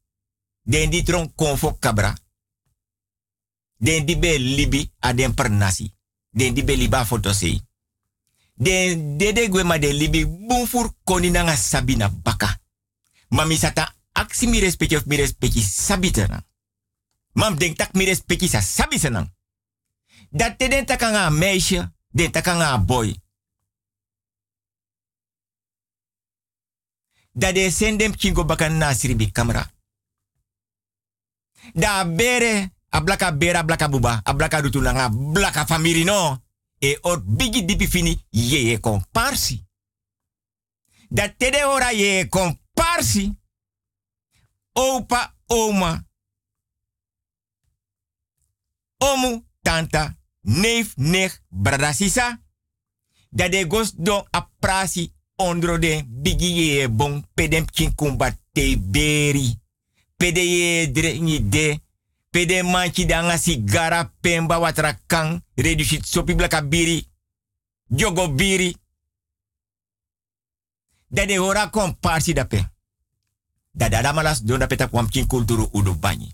[0.63, 2.15] Den di tron konfo kabra.
[3.77, 5.51] Den di libi a den per.
[6.31, 7.61] Den di liba fotosei.
[8.55, 12.61] Den dede gwe ma den libi bunfur koni nanga sabina baka.
[13.29, 15.65] Mami sata aksi mi respecti of mi respecti.
[17.33, 19.33] Mam denk tak mi respecti sa sabitena.
[20.31, 23.17] Dat te den takanga meisje, den takanga boy.
[27.33, 29.71] Dat de sendem kingo baka nasiri bi kamera.
[31.73, 36.43] Da bere, a blaka bera, a blaka buba, a blaka dutunanga, blaka famiri no.
[36.79, 39.67] E or bigi dipi fini, ye ye komparsi.
[41.09, 43.39] Dat te de ora ye komparsi.
[44.73, 46.07] Opa, oma.
[48.99, 52.41] Omu, tanta, neef, nech, bradasisa.
[53.31, 59.61] Dat de gos don a prasi ondro de bigi ye bon pedem kinkumba te beri.
[60.17, 61.81] Pede ye dre de.
[62.31, 65.43] Pede manchi danga sigara pemba watra kang.
[65.55, 67.09] Reducit sopi blaka biri.
[67.87, 68.77] Jogo biri.
[71.09, 72.71] Dat de hora komparsi dape.
[73.71, 76.33] Dat dada malas don dape ta kwam kin kulturu udu banyi.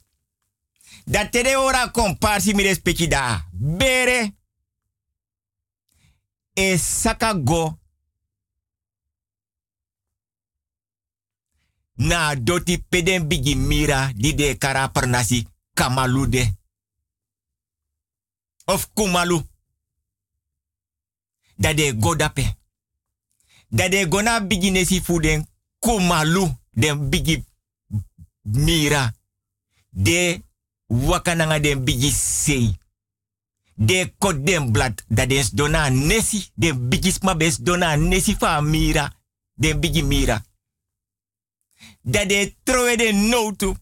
[1.11, 3.49] Dat te de hora komparsi mi respecti da.
[3.53, 4.35] Bere.
[6.53, 7.79] E saka go.
[11.95, 16.57] Na doti peden bigi mira di de kara pernasi kamalude.
[18.65, 19.47] Of kumalu.
[21.57, 22.57] Dat de go dape.
[23.69, 25.49] Dat de gona bigi nesi fuden
[25.79, 27.45] kumalu den bigi
[28.43, 29.15] mira.
[29.89, 30.43] De
[30.89, 32.77] wakananga den bigi sei.
[33.75, 36.51] De kot den blad dat den dona nesi.
[36.55, 39.13] Den bigi sma bes dona nesi fa mira.
[39.55, 40.45] Den bigi mira.
[42.03, 43.75] Dat de trowe de notu.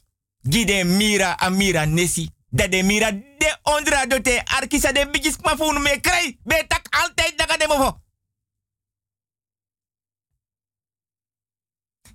[0.43, 2.31] Gi de mira a mira nesi.
[2.49, 6.39] Dat de mira de ondra dote arkisa de bigi sma funu me krei.
[6.45, 8.01] Be tak altijd daga de mofo.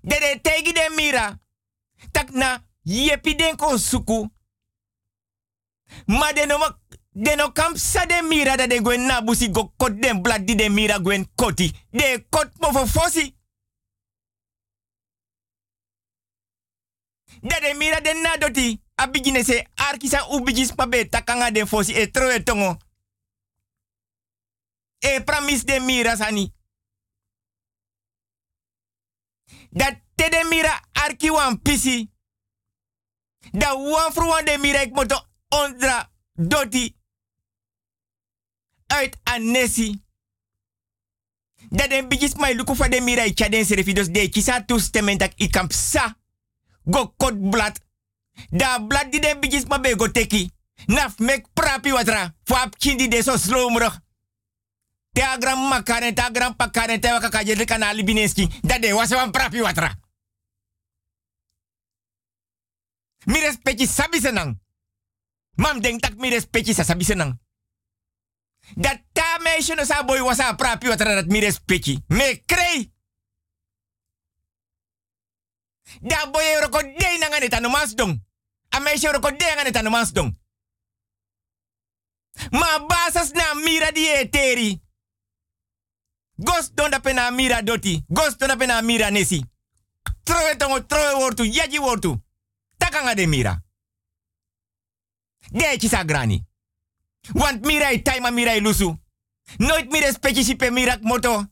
[0.01, 1.39] De de tegi de mira.
[2.11, 4.29] Tak na yepi den kon suku.
[6.05, 6.57] Ma de no
[7.13, 10.45] de no kam sa de mira da de gwen na busi go kot den blad
[10.45, 11.71] di de mira gwen koti.
[11.91, 13.35] De kot mo fo fosi.
[17.41, 18.81] Da de mira de na doti.
[18.95, 22.77] A bigine se arkisa u bigis pa be takanga den fosi e troe tongo.
[24.99, 26.53] E pramis de mira sani.
[29.69, 32.11] Dat te de mira arki wan pisi.
[33.51, 36.95] Da wan fru wan de mira ik moto ondra doti.
[38.87, 40.01] Uit anesi.
[41.69, 45.51] Dat den bigis mai luku fa de mira i chaden de kisa toestemming dat ik
[45.51, 46.17] kan psa.
[46.85, 47.79] Go kot blad.
[48.49, 50.51] Da blad di den bigis ma be teki.
[50.85, 52.35] Naf mek prapi watra.
[52.43, 53.99] Fo ap kindi de so slomrug.
[55.11, 58.47] Te agram makaren, te agram pakaren, te waka kaje de bineski.
[58.61, 59.95] Dat de was wan prapi watra.
[63.25, 64.59] Mi respecti sabi senang.
[65.61, 67.37] Mam denk tak mi respecti sa sabi senang.
[68.75, 72.03] Dat ta meisje no sa boy wasa prapi watra dat mi respecti.
[72.07, 72.93] Me krei.
[76.01, 78.21] Da boy roko de na ngane tanu masdong.
[78.69, 80.39] A meisje roko de ngane tanu masdong.
[82.51, 84.81] Ma basas na mira di eteri.
[86.35, 88.03] Gos don da pena mira doti.
[88.07, 89.45] Gos don da mira nesi.
[90.23, 92.21] Trowe tongo, trowe wortu, yaji wortu.
[92.77, 93.63] Takanga de mira.
[95.51, 96.45] Deetji sa grani.
[97.33, 98.97] Want mira i taima mira i lusu.
[99.57, 101.45] Nooit mira specie si pe mira moto.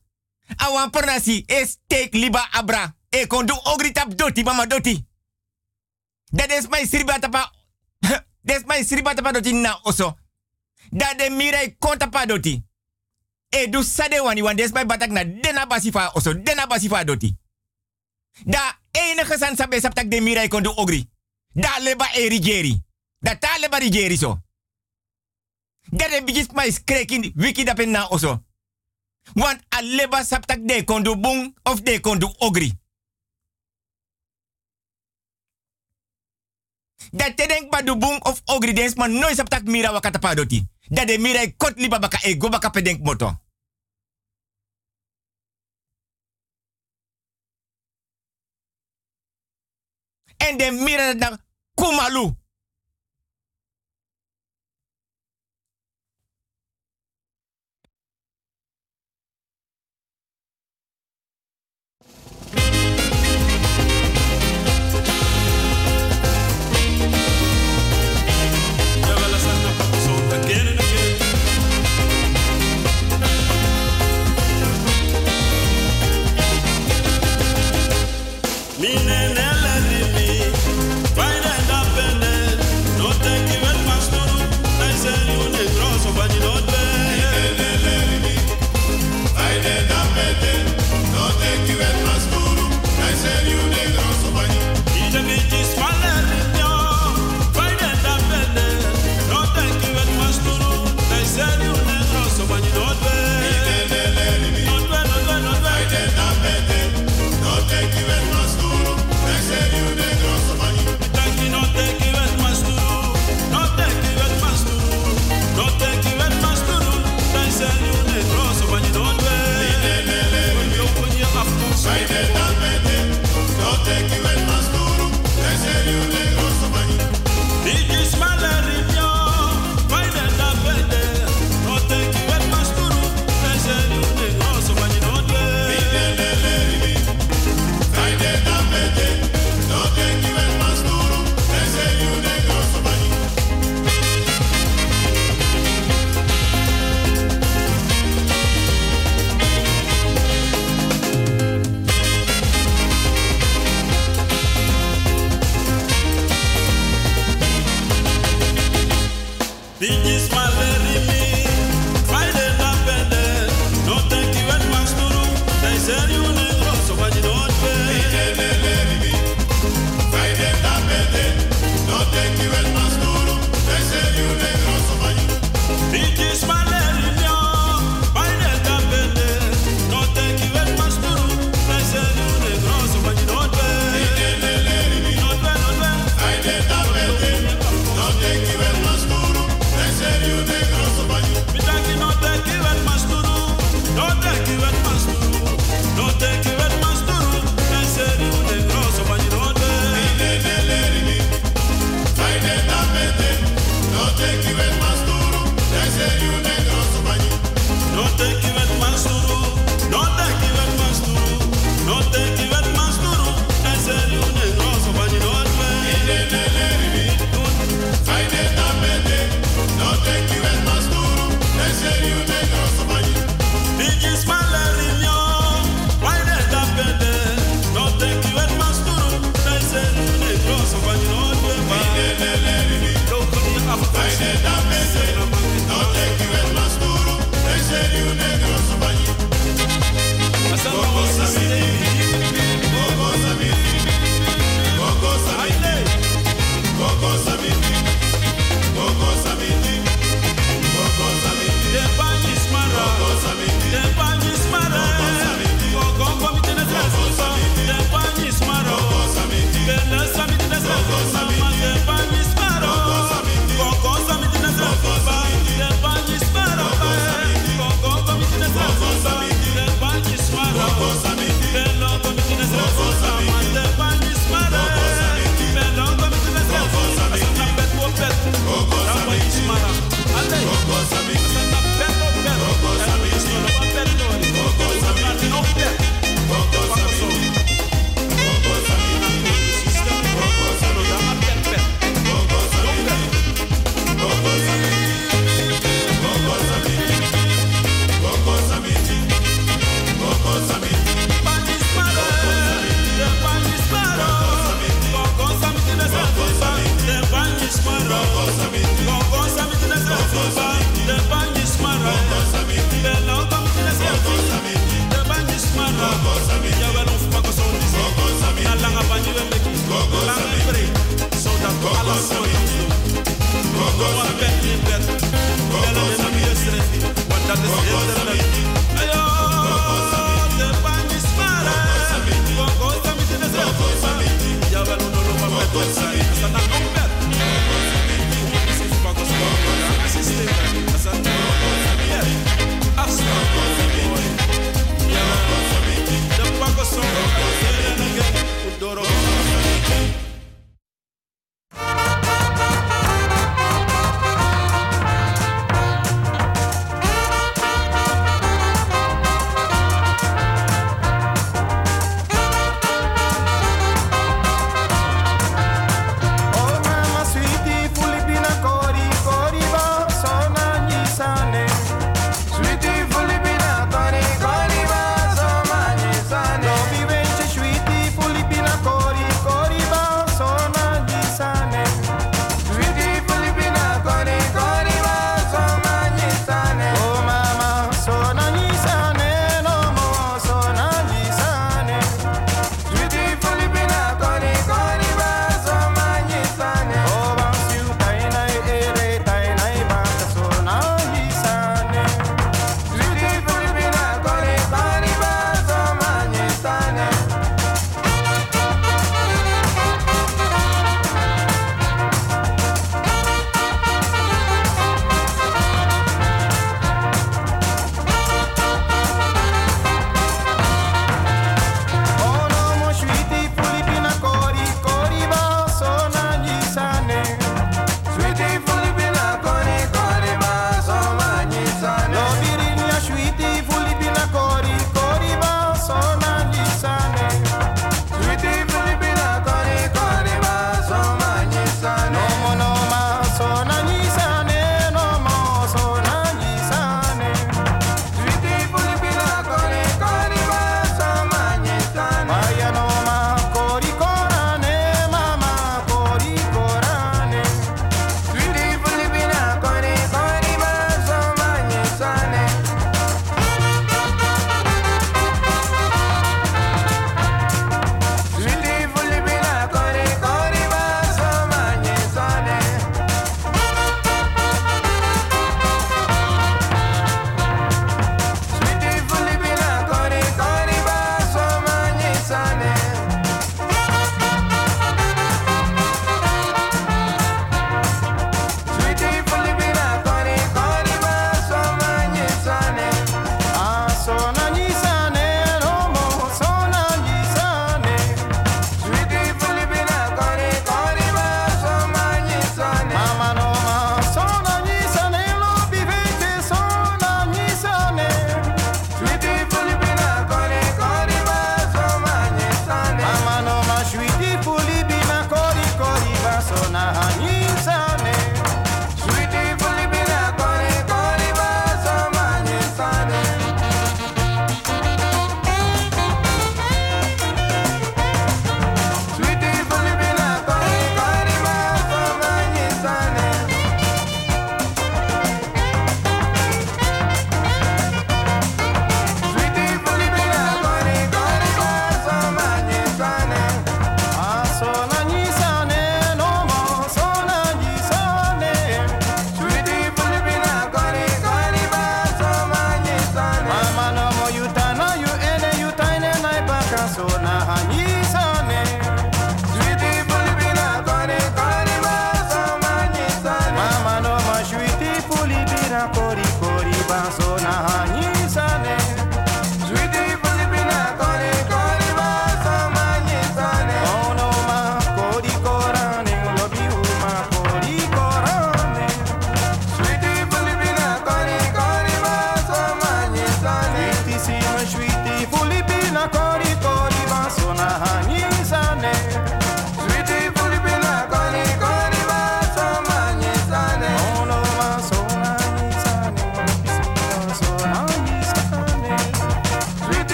[0.58, 2.96] Awan pernasi e steek liba abra.
[3.10, 5.06] E kon du ogri tap doti mama doti.
[6.32, 7.52] Dat is mijn sriba tapa.
[8.42, 8.88] Dat is
[9.32, 10.18] doti na oso.
[10.90, 12.64] Dat de mira i kon tapa doti.
[13.50, 16.34] E du sade wani wan des batak na dena basifa oso.
[16.34, 17.36] Dena basifa doti.
[18.46, 21.10] Da enige san sabe saptak de mira i kon du ogri.
[21.54, 22.28] Da leba e
[23.20, 24.42] dat tale maar zo.
[25.90, 28.44] Dat heb ik maar skreken wiki dat na oso.
[29.34, 32.78] Want leba saptak de kondu boom of de kondu ogri.
[37.12, 40.68] Dat te denk maar boom of ogri dens maar nooit saptak mira wakatapadoti.
[40.80, 43.42] Dat de mira e kot liba baka ego baka pedenk moto.
[50.38, 51.40] En de mira dat
[51.74, 52.38] kumalu.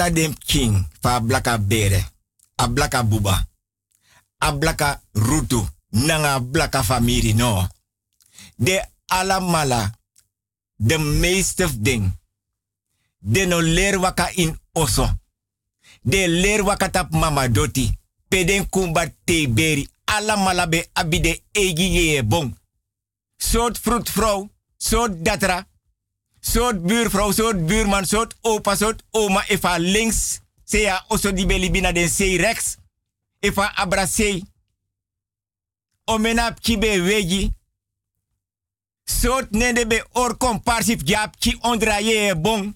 [0.00, 2.00] Ala dem king fa blaka bere.
[2.56, 3.48] A blaka buba.
[4.38, 5.68] A blaka rutu.
[5.90, 7.68] Nanga blaka famiri no.
[8.56, 9.90] De ala mala.
[10.76, 12.18] De meeste ding.
[13.18, 15.20] De no leer waka in oso.
[16.02, 17.98] De leer waka tap mama doti.
[18.28, 19.88] Peden kumba te beri.
[20.04, 22.56] Ala mala be abide egi ye bon.
[23.36, 24.48] Soort vroetvrouw.
[24.76, 25.66] Soort datra
[26.40, 29.44] soort buurvrouw, soort buurman, soort opa, soort oma.
[29.48, 32.76] Efa links, sea oso di beli bina den sei rechts.
[33.38, 34.44] Efa abrasei.
[36.04, 37.52] Omena kibe weji.
[39.04, 41.02] Soort nende be or comparsif
[41.38, 42.74] ki ondraye bon.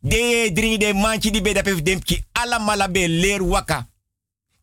[0.00, 3.88] De dringi de manchi di be da pef dem ki ala mala be leer waka.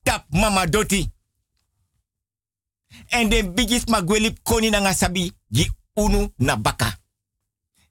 [0.04, 1.10] Tap mama doti.
[3.10, 4.94] En de bigis magwelip koni na.
[5.52, 7.00] Gi unu na baka.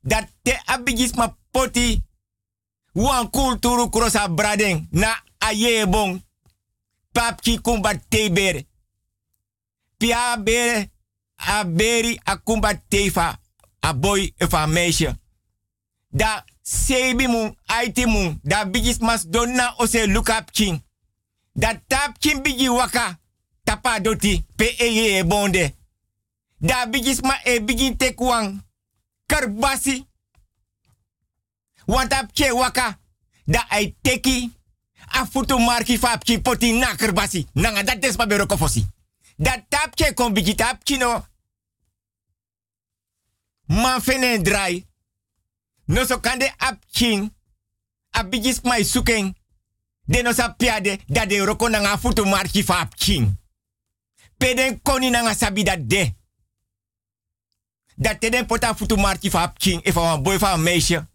[0.01, 2.03] Dat te abigis ma poti.
[2.93, 6.23] Wan kulturu krosa braden na aye bon.
[7.13, 8.65] Papki kumba teber.
[9.97, 10.91] Pia bere
[11.37, 12.41] a beri a
[12.89, 13.39] tefa.
[13.83, 15.17] A boy of a meisje.
[16.09, 18.39] Da sebi mun, aiti mun.
[18.43, 20.83] Da bigis mas donna ose look up king.
[21.53, 23.19] Da tap king bigi waka.
[23.65, 25.80] Tapa doti pe eye bonde.
[26.61, 28.61] Da bigis ma e bigin tekwang.
[29.27, 30.07] Karbasi.
[31.87, 32.99] Want ap ke waka.
[33.45, 34.53] Da ai teki.
[35.07, 35.99] A futu marki
[36.43, 37.47] poti na karbasi.
[37.55, 38.87] Nanga dat des ma bero kofosi.
[39.37, 41.25] Da tap ke kon bigi kino.
[43.67, 44.87] Man fene drai.
[45.87, 47.33] No so kande ap king.
[48.11, 48.61] A bigis.
[50.05, 50.33] De no.
[51.07, 52.65] Da de roko nanga futu marki.
[54.37, 56.19] Peden koni nanga sabi dat de
[58.01, 61.09] dat teden pota futu marki fa king if een boy van een meisje.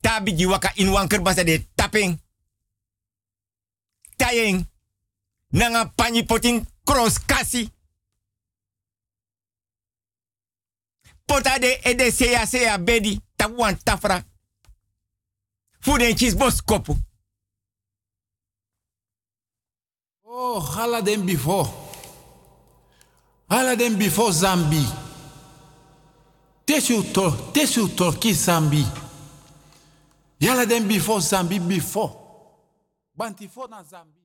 [0.00, 2.20] Tabi di waka in wanker basa de tapping.
[4.16, 4.66] Tayeng.
[5.48, 7.70] Nanga pani potin cross kasi.
[11.24, 14.24] Pota de ede seya seya bedi tawan tafra.
[15.80, 16.96] Fuden chis bos kopu.
[20.22, 21.68] Oh, hala den before.
[23.48, 25.01] Hala den before Zambi.
[26.64, 28.84] Tesu to, tesu to ki Zambi.
[30.40, 32.12] Yala den before Zambi before.
[33.14, 34.20] Banti fo na Zambi.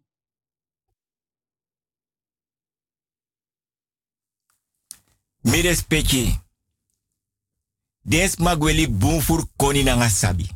[5.41, 6.39] Mi respecti.
[8.01, 10.49] Des magweli bunfur koni na nga sabi.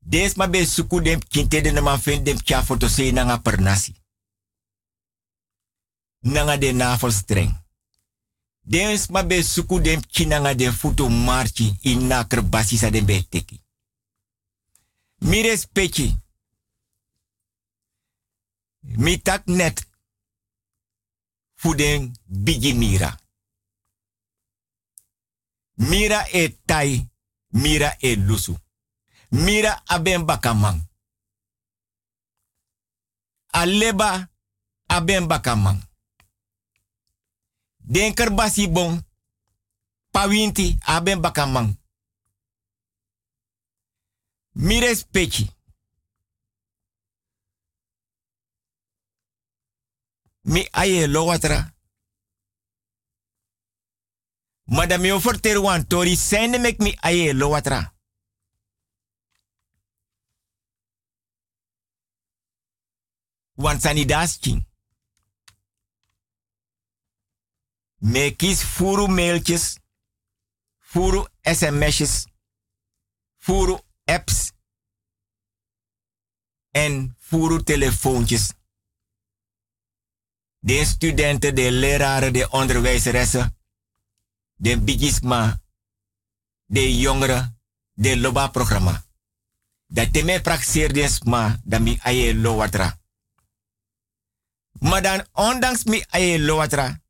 [0.00, 2.24] Des ma be suku dem kinte de na man fen
[2.64, 3.94] foto se na nga pernasi.
[6.20, 7.65] Nanga de navel streng.
[8.68, 13.62] Des ma be suku dem kinanga de futo marchi in naker basisa de beteki.
[15.18, 16.16] Mi respecti.
[18.80, 19.86] Mi tak net.
[21.54, 23.18] Fuden bigi mira.
[25.74, 27.10] Mira e tai,
[27.48, 28.58] mira e lusu.
[29.28, 30.88] Mira aben bakamang.
[33.46, 34.30] Aleba
[34.86, 35.85] aben bakamang.
[37.86, 39.00] Denker basi bon.
[40.10, 41.76] Pawinti aben bakamang.
[44.52, 45.50] Mi respecti.
[50.42, 51.74] Mi aye lo watra.
[54.64, 57.94] Madame yo forter wan tori sende mek mi aye lo watra.
[63.54, 64.66] Wan sanidas king.
[67.98, 69.78] Me kies furu mailtjes,
[70.78, 72.26] furu sms'jes,
[73.36, 74.52] furu apps
[76.70, 78.52] en furu telefoontjes.
[80.58, 83.56] De studenten, de leraren, de onderwijzeressen,
[84.54, 85.60] de bigisma,
[86.64, 87.60] de jongeren,
[87.92, 89.04] de loba-programma.
[89.86, 92.98] Dat te me praxeerdens ma, dat mi aye lo watra.
[94.78, 97.06] Maar dan, ondanks mi aye lo watra,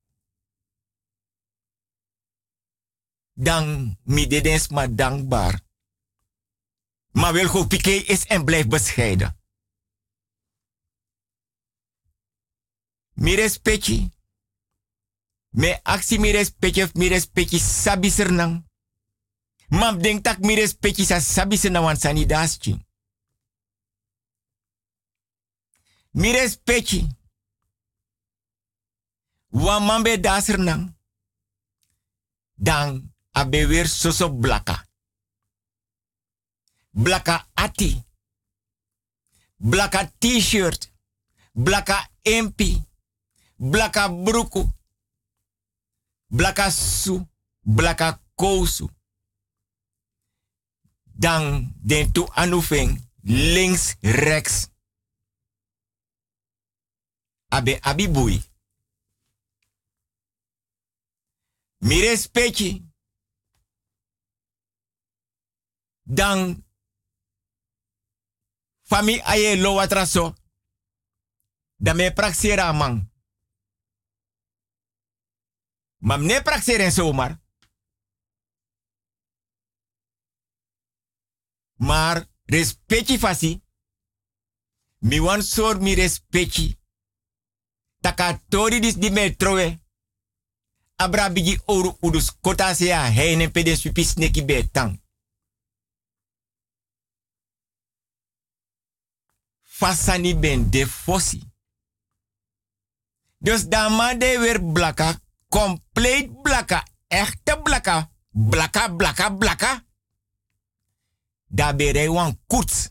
[3.37, 5.61] dan mi dedens ma dankbaar.
[7.13, 9.37] Maar wil piqué is en blijf bescheiden.
[13.13, 14.11] Mi respecti.
[15.49, 18.65] Me actie mi respecti of mi respecti sabi sernang.
[19.69, 22.87] Mam denk tak mi respecti sa sabi sernang wan sani daschi.
[26.11, 27.07] Mi respecti.
[29.49, 30.95] Wan mambe dasernang.
[32.55, 34.87] Dan abe weer soso blaka.
[36.91, 38.05] Blaka ati.
[39.57, 40.93] Blaka t-shirt.
[41.53, 42.83] Blaka empi.
[43.57, 44.73] Blaka bruku.
[46.27, 47.29] Blaka su.
[47.61, 48.91] Blaka kousu.
[51.03, 54.69] Dan den anufeng links rechts.
[57.49, 58.43] Abe abibui.
[61.79, 62.86] Mi respecti.
[66.09, 66.65] Dan
[68.83, 70.35] fami aye lo watraso.
[71.77, 73.13] Dan me praxera man.
[75.99, 77.43] Mam ne praxeren zomaar.
[81.77, 83.63] Maar respecti fasi.
[84.99, 86.79] Mi wan sor mi respecti.
[88.01, 89.81] Taka tori dis di metrowe.
[90.97, 95.06] Abra bigi oru udus kota se a heine pede supis neki betang.
[99.77, 101.43] Fasani ben de fossi.
[103.39, 105.21] Dus dan de weer blaka.
[105.49, 106.87] Compleet blaka.
[107.07, 108.11] Echte blaka.
[108.31, 109.85] Blaka, blaka, blaka.
[111.47, 112.91] Da bere wan kuts.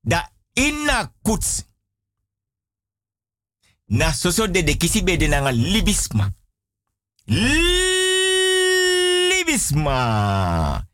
[0.00, 1.64] Da inna kuts.
[3.84, 6.34] Na soso de de kisi be de nanga libisma.
[9.28, 10.89] Libisma.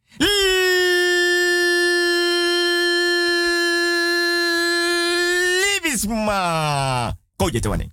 [6.07, 7.17] Libisma.
[7.37, 7.91] Ko je te wane.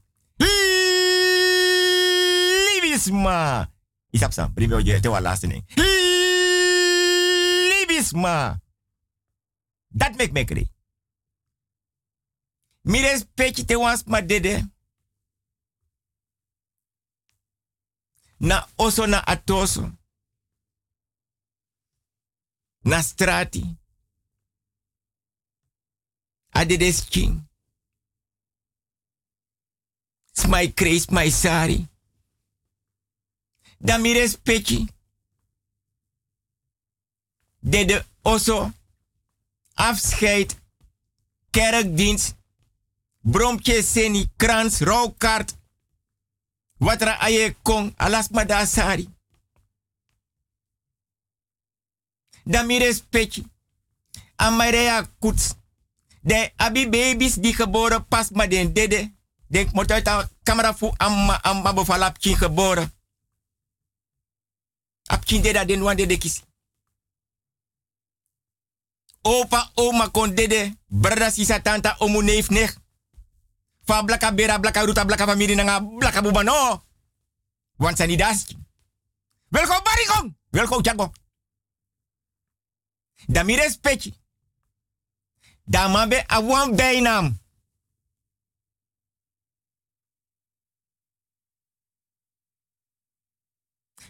[2.69, 3.67] Libisma.
[4.11, 5.63] Isap sam, primo je te wa laatste nee.
[7.69, 8.59] Libisma.
[9.87, 10.71] Dat mek me kri.
[12.81, 14.71] Mi respecti te wans ma dede.
[18.37, 19.91] Na oso na atoso.
[22.83, 23.77] Na strati.
[26.49, 26.91] Adede
[30.33, 31.87] Smai kreis, smai sari.
[33.77, 34.87] Dan mi respecti.
[37.59, 38.71] Dede oso.
[39.73, 40.61] Afscheid.
[41.49, 42.35] Kerkdienst.
[43.21, 45.55] Bromtje seni, krans, rouwkaart.
[46.77, 49.09] Watra aye kong, alas mada sari.
[52.43, 53.45] Dan mi respecti.
[54.35, 55.53] Amarea kuts.
[56.21, 59.12] De abi babies die geboren pas maar den dede.
[59.53, 62.93] Denk moet uit de camera fu amma amma beval apchin geboren.
[65.03, 66.41] Apchin deda den wan dede kisi.
[69.21, 70.75] Opa, oma kon dede.
[70.87, 72.77] Brada sisa tanta omu neef nech.
[73.85, 76.83] Fa blaka bera blaka ruta blaka famiri nanga blaka buba no.
[77.75, 78.45] Want sani das.
[79.49, 80.35] Welkom barikong.
[80.49, 81.11] Welkom jago.
[83.27, 84.13] Da mi respecti.
[85.63, 87.42] Da mabe awan bijnaam.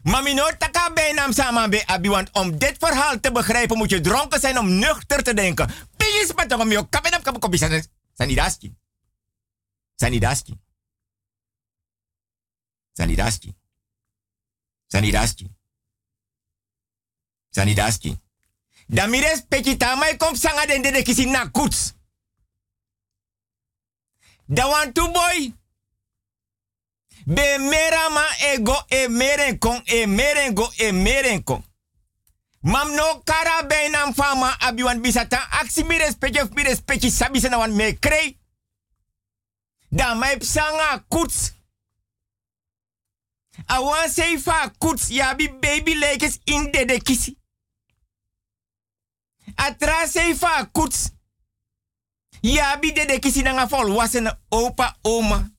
[0.03, 4.01] Mami no taka bijnaam samen bij Abi, want om dit verhaal te begrijpen moet je
[4.01, 5.71] dronken zijn om nuchter te denken.
[5.97, 7.59] Pigis patong om je kapen op kapen kopie
[8.13, 8.75] sanidaski.
[9.95, 10.59] Sanidaski.
[12.93, 13.55] Sanidaski.
[14.87, 15.51] Sanidaski.
[17.49, 18.19] Sanidaski.
[18.87, 21.31] Damires pekita mai kom sanga den de kisi.
[24.45, 25.53] Da want to boy.
[27.25, 31.63] Be merama ego e merenkon e merengo e merenkon.
[32.61, 35.95] Mam no kara beinam fama abiwan bisata aksi mi
[36.41, 38.37] of mi respecte sabi na wan me krei.
[39.91, 41.53] Da mai psanga kuts.
[43.67, 47.37] Awan seifa kuts yabi baby lekes in de de kisi.
[49.55, 51.11] Atra seifa kuts.
[52.41, 55.52] Yabi de de kisi nanga volwassen opa oma.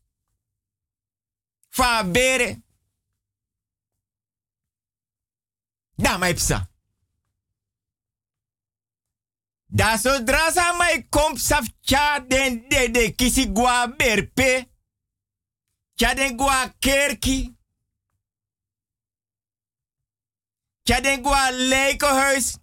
[1.75, 2.63] Fa bere.
[5.97, 6.71] Da mai psa.
[9.67, 14.69] Da so drasa mai kom saf cha den de kisi gua berpe.
[15.95, 17.57] Cha den gua kerki.
[20.83, 22.59] Cha den gua leikohuis.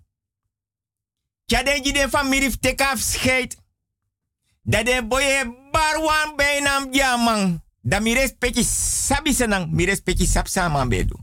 [1.45, 3.57] Cha den ji den familie tek afscheid.
[4.62, 7.59] Da den boye barwan bijnaam jamang.
[7.84, 10.27] Da mi respecti sabi senang, mi respecti
[10.88, 11.17] bedu.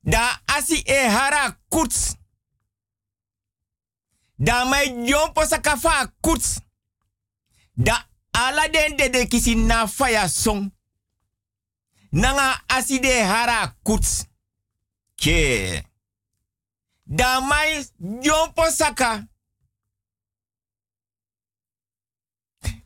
[0.00, 2.16] Da asi e hara kuts.
[4.36, 6.60] Da mai jompo sakafa kuts.
[7.74, 10.28] Da ala den de de kisi na faya.
[12.14, 14.26] Nanga aside hara kuts.
[15.16, 15.82] Ke.
[17.06, 19.26] Damai jompo saka.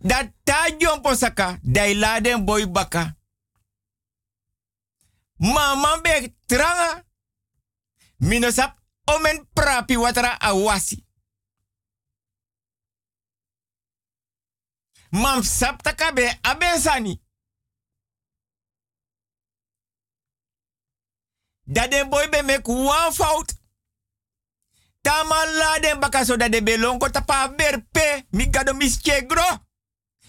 [0.09, 1.59] Dat ta jompo saka.
[1.62, 3.16] Dai laden boy baka.
[5.36, 7.04] Mama be tranga.
[8.16, 11.04] Minosap omen prapi watra awasi.
[15.11, 17.20] Mam sap takabe abesani.
[21.64, 23.54] Dat den boy be mek one fout.
[25.00, 28.26] Tama la den baka so dat de tapa berpe.
[28.30, 29.66] Mi gado miske gro.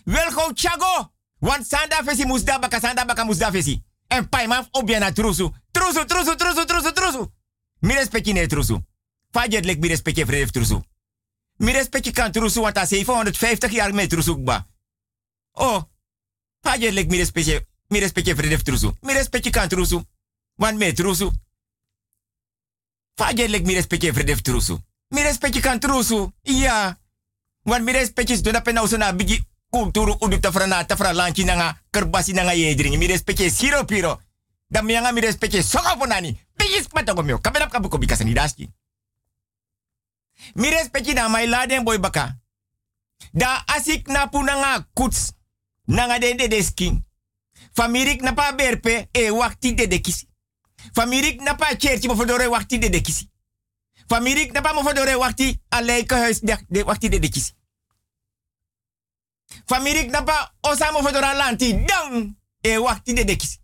[0.09, 1.13] Wel go chago.
[1.39, 3.83] Want sanda fesi musda baka sanda baka musda fesi.
[4.07, 5.53] En pai maf obiana trusu.
[5.71, 7.31] Trusu, trusu, trusu, trusu, trusu.
[7.79, 8.85] Mi respecti trusu.
[9.31, 10.83] Fajet lek mi respecti trusu.
[11.57, 14.67] Mi respecti kan trusu want a 750 jaar met trusu ba.
[15.51, 15.83] Oh.
[16.61, 18.97] Fajet lek mi respecti mi respecti trusu.
[19.01, 20.03] Mi respecti kan trusu.
[20.55, 21.31] Want me trusu.
[23.15, 24.79] Fajet lek mi respecti trusu.
[25.07, 26.33] Mi respecti kan trusu.
[26.41, 26.99] Ja.
[27.63, 28.81] Want mi respecti do na pena
[29.69, 32.97] kulturu udu tafra na tafra lanchi nanga kerbasi nanga yedring.
[32.97, 34.19] Mi respecti siro piro.
[34.67, 36.37] Dan mi anga mi respecti soka ponani.
[36.57, 37.39] Bigis patongo mio.
[37.39, 38.69] Kabenap kabuko bikasa ni daski.
[40.55, 42.37] Mi respecti na mai laden boy baka.
[43.33, 45.31] Da asik na punanga kuts.
[45.85, 47.05] Nanga den de desking.
[47.73, 50.27] Famirik na pa berpe e wakti de de kisi.
[50.93, 53.29] Famirik na pa cherchi mo fodore wakti de de kisi.
[54.07, 55.61] Famirik na pa mo fodore wakti
[56.09, 57.53] huis de, de wakti de de kisi.
[59.69, 63.59] Famirik na pa osa mo fodora lanti dang e wakti de de kisi.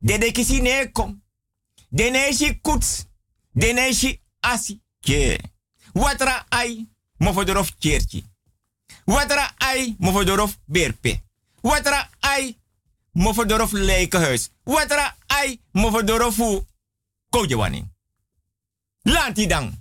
[0.00, 1.22] De de kisi ne kom.
[1.90, 3.06] De ne shi kuts.
[3.52, 4.80] De ne shi asi.
[5.94, 6.86] Watra ai
[7.18, 8.24] mo fodorof cherchi.
[9.06, 11.20] Watra ai mo fodorof berpe.
[11.62, 12.56] Watra ai
[13.12, 14.50] mo fodorof lekenhuis.
[14.64, 16.66] Watra ai mo fodorofu
[17.30, 17.84] kojewani.
[19.02, 19.72] Lanti dang.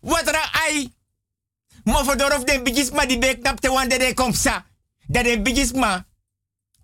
[0.00, 0.94] Watra ai
[1.84, 4.66] mo fodorof den bigisma di bek te wande de komsa.
[5.06, 6.06] Dat den bigisma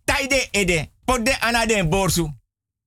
[0.04, 0.92] taide ede.
[1.04, 2.30] Pot de ana den borsu.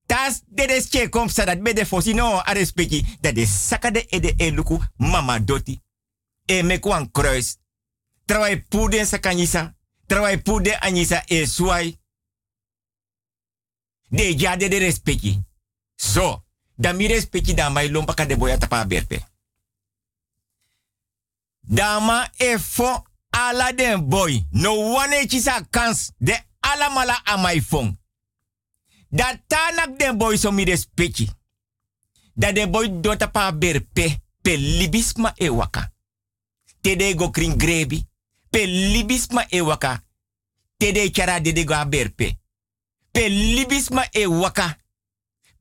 [0.05, 3.05] Tas de des che komsa dat bede fosi no a respecti.
[3.21, 5.81] Dat de saka de ede e luku mama doti.
[6.45, 7.57] E me kwan kruis.
[8.25, 9.75] Trawai pude sakanyisa.
[10.05, 11.99] Trawai pude anyisa e suai.
[14.09, 15.41] De jade de respecti.
[15.95, 16.41] So.
[16.79, 19.25] Da mi respecti da mai lompa de boya tapa berpe.
[21.69, 24.45] Dama e fo ala den boy.
[24.51, 27.97] No wane chisa kans de ala mala amai fong.
[29.09, 31.29] Dat tanak den boy so mi respecti.
[32.33, 34.21] Dat den boy dota pa berpe.
[34.41, 35.93] Pe libisma e waka.
[36.81, 38.07] Tede go kring grebi.
[38.49, 40.03] Pe libisma e waka.
[40.77, 42.37] Tede chara dede go berpe.
[43.11, 44.77] Pe libisma e waka.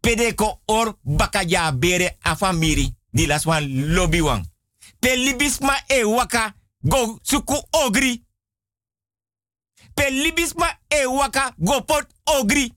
[0.00, 2.94] Pede ko or baka ja bere a famiri.
[3.10, 4.54] Di las wan lobby wan.
[5.06, 6.54] Pe libisma e waka.
[6.82, 8.26] Go suku ogri.
[9.94, 11.54] Pe libisma e waka.
[11.58, 12.72] Go pot ogri.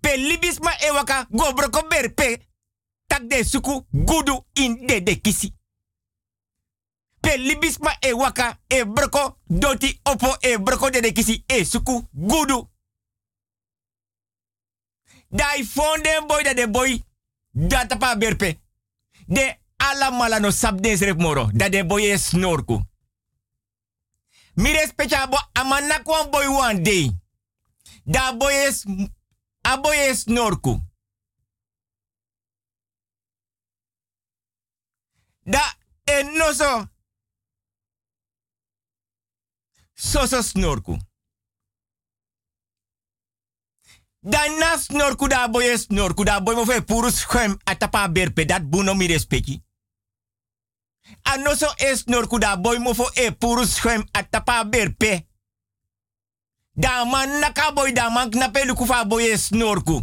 [0.00, 1.26] Pe libisma e waka.
[1.30, 2.46] Go broko berpe.
[3.06, 5.52] Tak de suku gudu in de de kisi.
[7.20, 12.08] Pe libisma e waka e broko doti opo e broko de de kisi e suku
[12.12, 12.70] gudu.
[15.28, 17.04] Dai fonde boy da de boy
[17.52, 18.60] data pa berpe.
[19.26, 21.50] De ala mala no sab des rep moro.
[21.52, 22.82] Da de boy e snorku.
[24.54, 27.10] Mi respecha bo amana kwan boy one day.
[28.04, 28.84] Da boy es
[29.62, 30.80] a boy es snorku.
[35.44, 35.62] Da
[36.04, 36.88] e noso.
[39.94, 40.98] Soso snorku.
[44.20, 48.44] Da na snorku da boy es snorku da boy mo fe puru schem atapa berpe
[48.44, 49.62] dat buno mi respecti.
[51.22, 55.26] Anoso es snorku da boy mo fo e puru schem atapa berpe.
[56.74, 60.02] Da man naka boy da man knape luku fa boy es snorku.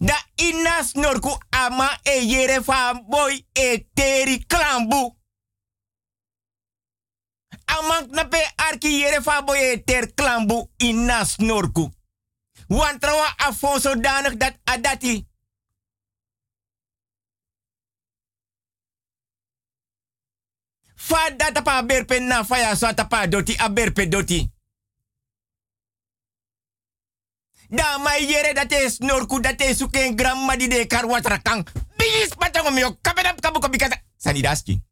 [0.00, 5.16] Da ina snorku ama e yere fa boy e teri klambu.
[7.66, 11.90] Amank na pe arki yere fa boy e ter klambu ina snorku.
[12.68, 15.26] Want trawa afon zodanig dat adati.
[21.04, 24.50] Fada tapa berpe na faya so tapa doti a berpe doti.
[27.68, 32.34] Da mai yere dat is norku dat is suken gramma di de karwat Bis Bigis
[32.34, 33.60] patang omio kabedap kabu.
[34.16, 34.82] Sanidaski.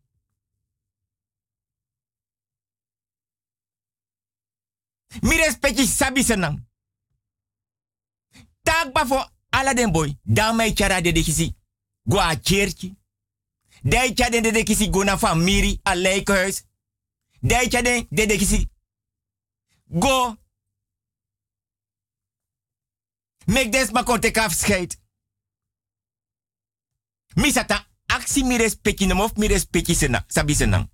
[5.23, 6.67] Mi respecti sabi senang.
[8.63, 10.17] Tak bafo ala den boy.
[10.23, 11.57] Da mai chara de dekisi.
[12.05, 13.02] Gua cherchi.
[13.83, 16.65] Dijtja den de kisi gona van miri a lijkhuis.
[17.41, 18.71] Dijtja den de kisi.
[19.85, 20.37] Go.
[23.45, 25.01] Mek des ma kontek afscheid.
[27.35, 29.95] Misata aksi mi respecti nomof mi respecti
[30.27, 30.92] sabi senang.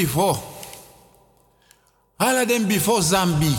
[0.00, 0.38] Before.
[2.18, 3.54] Ala den before Zambi.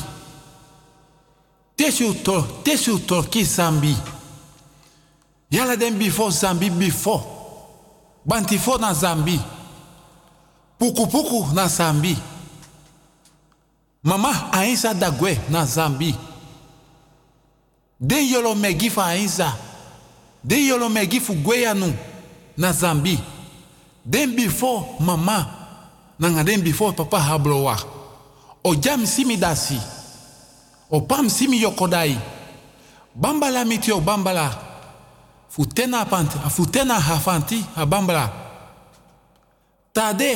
[1.77, 3.95] Tesu to, tesu to ki Zambi.
[5.51, 7.23] Yala before Zambi before.
[8.27, 9.39] Bantifo na Zambi.
[10.79, 12.17] Puku puku na Zambi.
[14.03, 16.15] Mama ainsa dagwe na Zambi.
[17.99, 19.53] Den yolo megi fa ainsa.
[20.43, 21.93] Den yolo megi fu gweyanu
[22.57, 23.19] na Zambi.
[24.03, 25.60] Den before mama.
[26.21, 27.75] Nanga den before papa hablowa.
[28.63, 29.79] O jam simi dasi.
[30.91, 32.15] O pam simi yokodai.
[33.15, 34.51] Bambala miti o bambala.
[35.49, 38.31] Futena panti, futena hafanti a bambala.
[39.91, 40.35] Tade.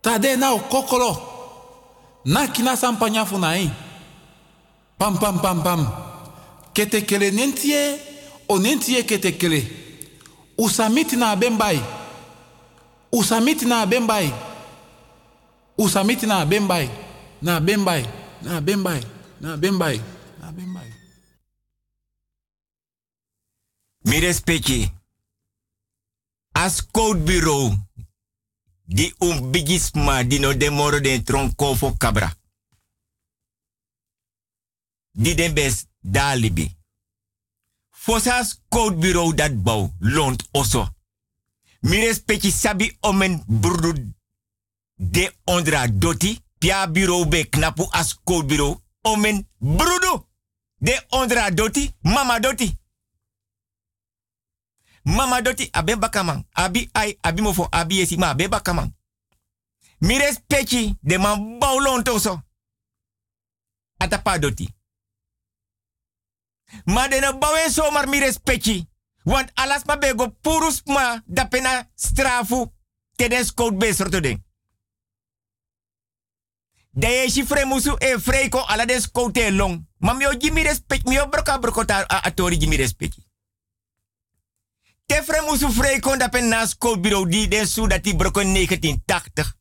[0.00, 1.16] Tade na o kokolo.
[2.24, 3.68] Na kina sampanya funai.
[4.96, 5.86] Pam pam pam pam.
[6.72, 7.98] Kete kele nentie
[8.48, 9.66] o nentie kete kele.
[10.56, 11.82] Usamiti na bembai.
[13.14, 14.32] Usamiti na bembai.
[15.78, 16.88] Usamiti na bembai.
[17.42, 18.04] Na bembai.
[18.42, 19.02] Na bembai.
[19.40, 20.00] Na bembai.
[20.40, 20.92] Na bembai.
[26.54, 27.76] As code bureau.
[28.84, 32.36] Di un bigisma di no demoro den tronco fo cabra.
[35.10, 36.76] Di den bes dalibi.
[37.90, 41.01] Fosas code bureau dat bouw lont oso.
[41.82, 44.14] Mi respecti sabi omen brudu
[44.96, 46.40] de ondra doti.
[46.58, 48.80] Pia bureau be knapu as code bureau.
[49.00, 50.26] Omen brudu
[50.78, 51.94] de ondra doti.
[52.02, 52.78] Mama doti.
[55.02, 56.46] Mama doti abe bakamang.
[56.52, 58.94] Abi ai abi mofo abi esi ma abe bakamang.
[59.98, 62.42] Mi respecti de man baulon toso.
[63.98, 64.68] Atapa doti.
[66.84, 68.86] Ma de na bawen somar mi respecti.
[69.24, 72.72] Want alas ma bego purus ma pena strafu
[73.16, 74.44] teden scout besorto den.
[76.90, 77.44] De ye
[77.98, 79.86] e freiko ala den scout e long.
[79.98, 83.26] Ma mi respect mi o broka brokota a atori gimi respecti.
[85.06, 89.56] Te fremusu freiko da pena scout bureau di den su dat broko 1980.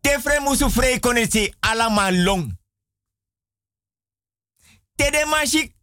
[0.00, 2.56] Te fremusu freiko ne alama long.
[4.94, 5.24] Te de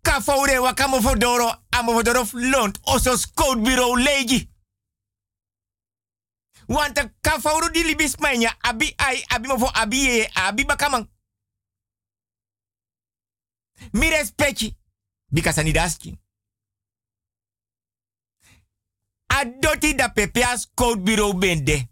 [0.05, 4.49] kafaure wakamo fodoro amo fodoro lont oso scout bureau leji.
[6.67, 11.07] Want kafauru di libis manya abi ai abi mofo abi ye abi bakamang.
[13.93, 14.75] Mi respecti
[15.31, 16.17] because ani daski.
[19.27, 21.87] Adoti da pepea scout bureau bende.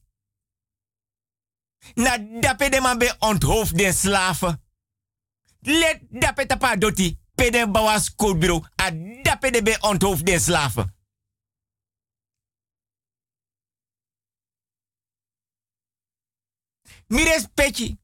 [1.95, 4.57] Na dape de man be onthoofd den slaven.
[5.61, 7.17] Let dape tapa doti.
[7.43, 8.63] Peden bawa scout bureau.
[8.77, 8.91] A
[9.23, 10.93] dape de be onthoofd den slaven.
[17.07, 17.97] Mi respecti.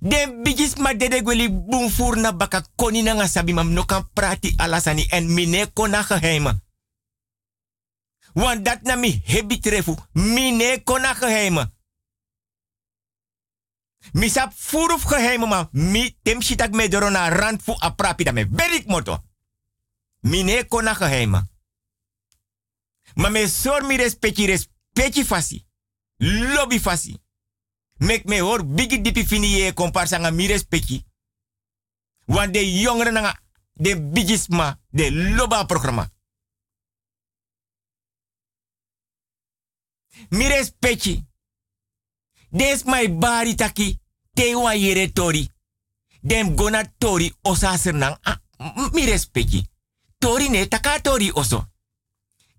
[0.00, 4.08] Den bigis ma dede gweli boomfur na baka koni na nga sabi mam no kan
[4.12, 6.56] prati alasani en mine kona geheime.
[8.32, 9.96] Want dat na mi hebi trefu.
[10.12, 11.75] Mine kona geheime.
[14.12, 18.24] Mi sap furuf geheime ma mi tem shitak me doro na rand fu a prapi
[18.24, 19.22] da me berik moto.
[20.20, 21.48] Mine kona geheime.
[23.14, 25.66] Ma me sor mi respecti respecti fasi.
[26.16, 27.20] Lobby fasi.
[27.98, 31.04] Mek me hoor bigi dipi fini ye komparsa nga mi respecti.
[32.24, 33.42] Want de jongeren nga
[33.72, 36.10] de bigisma de loba programma.
[40.28, 41.24] Mi respecti.
[42.48, 44.00] Des my bari taki
[44.34, 45.48] te wa yere tori.
[46.20, 48.18] Dem gona tori osa sernang.
[48.22, 48.40] Ah,
[48.92, 49.68] mi.
[50.18, 51.70] Tori ne taka tori oso.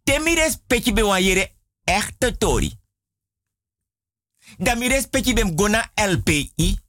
[0.03, 2.79] Te mi respecti be wa yere echte tori.
[4.57, 6.79] Da mi respecti bem gona LPI.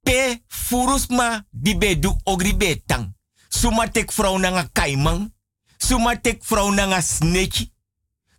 [0.00, 3.14] Pe furusma di bedu ogri betang.
[3.48, 5.34] Suma tek vrouw nanga kaimang.
[5.76, 7.72] Suma tek vrouw nanga sneki.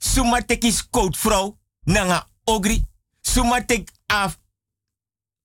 [0.04, 2.86] Suma tek is koud vrouw nanga ogri.
[3.22, 4.40] Suma tek af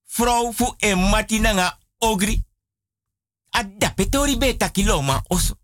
[0.03, 2.43] vrouw fu e mati nanga ogri.
[3.49, 5.55] Adape tori beta kiloma oso.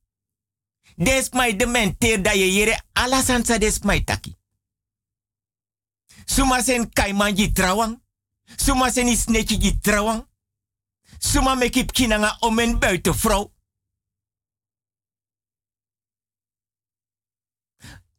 [0.96, 4.38] Des mai de menter da yere alasansa des mai taki.
[6.26, 8.04] Suma sen kaimanji trawang.
[8.56, 10.28] Suma is netji trawang.
[11.20, 13.55] Suma mekip kinanga omen buiten vrouw.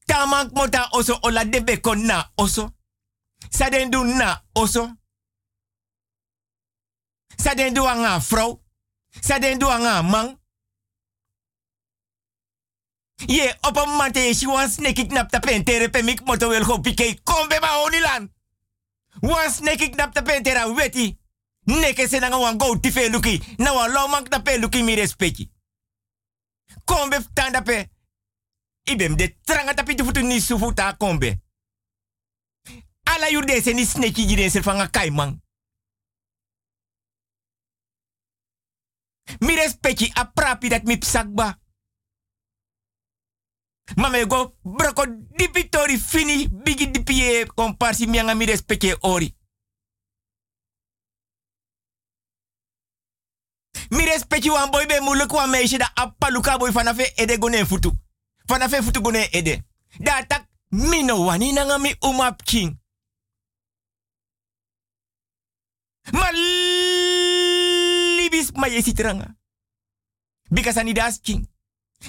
[0.07, 2.71] Tamank mota oso ola debe kon na oso.
[3.51, 4.97] Saden du na oso.
[7.37, 8.63] Saden du anga vrouw.
[9.21, 10.41] Saden du anga man.
[13.27, 16.49] Ye, op een mante je si wan snake ik nap tapen tere pe mik moto
[16.49, 17.21] wel pike.
[17.23, 18.33] Kom be ma onilan.
[19.21, 21.19] Wan snake ik nap tapen tera weti.
[21.65, 23.43] Neke se nanga wan go tife luki.
[23.57, 25.53] Na wan lo mank tape luki mi respecti.
[26.85, 27.89] Kom be tanda pe.
[28.91, 31.43] Ibem de tranga tapi tu futu ni sufuta kombe.
[33.03, 35.41] Ala yurde se ni snake jiden se fanga kaimang.
[39.39, 41.59] Mi respecti a prapi dat mi psakba.
[43.97, 49.37] Ma me go broko dipitori fini bigi dipie komparsi mianga mi respecte ori.
[53.89, 57.67] Mi respecte wan boy be moeilijk wan meisje da appaluka boy fanafe ede gone
[58.47, 58.55] futu.
[58.55, 59.65] Fanafe futu gone ede.
[59.99, 62.79] Da tak mino wani nanga mi umap king.
[66.13, 66.31] Ma
[68.17, 68.95] libis ma yesi.
[70.51, 71.49] Because king.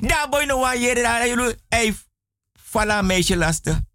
[0.01, 1.93] Da boy no wa yere da yulu ey
[2.53, 3.85] fala meisje laste.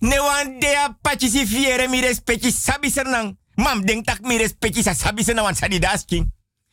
[0.00, 3.36] Ne wan dea pachi si fiere mi respecti sabi sernang.
[3.56, 6.32] Mam denk tak mi respecti sa sabi sernang wan sadi das king.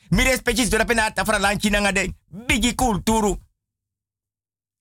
[0.10, 3.32] Mi respecti dora pena ta fra lanchi nanga de bigi kulturu.
[3.32, 3.42] Ye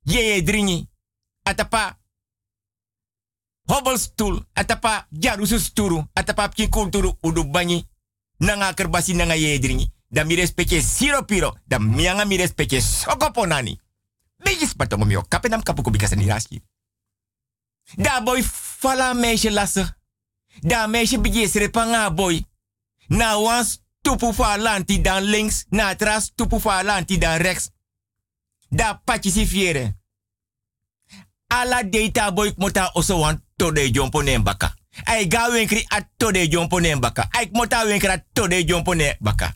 [0.02, 0.88] ye dringi.
[1.42, 1.98] Atapa
[3.66, 7.88] Hobbelstoel, atapa jarusu sturu, atapa pki kulturu udu banyi.
[8.38, 9.92] Nanga kerbasi nanga ye dringi.
[10.08, 13.80] Da mi respecte siro piro, da mianga mi respecte sokoponani.
[14.44, 16.62] Bigi spatongo mio, kapenam kapuko bikasa ni raski.
[17.96, 18.42] Da boy
[18.78, 19.86] fala meisje lastig.
[20.60, 22.44] Da meisje srepanga boy.
[23.08, 27.70] Na wans tupu fa lanti dan links, na tras tupu fa lanti dan rechts.
[28.72, 29.02] Da
[29.46, 29.94] fiere.
[31.48, 34.74] Ala data boy mota oso wan tode jompo ne baka.
[35.04, 37.28] Ai ga wenkri a tode jompo ne baka.
[37.30, 39.54] Ai mota wenkri a tode jompo ne baka.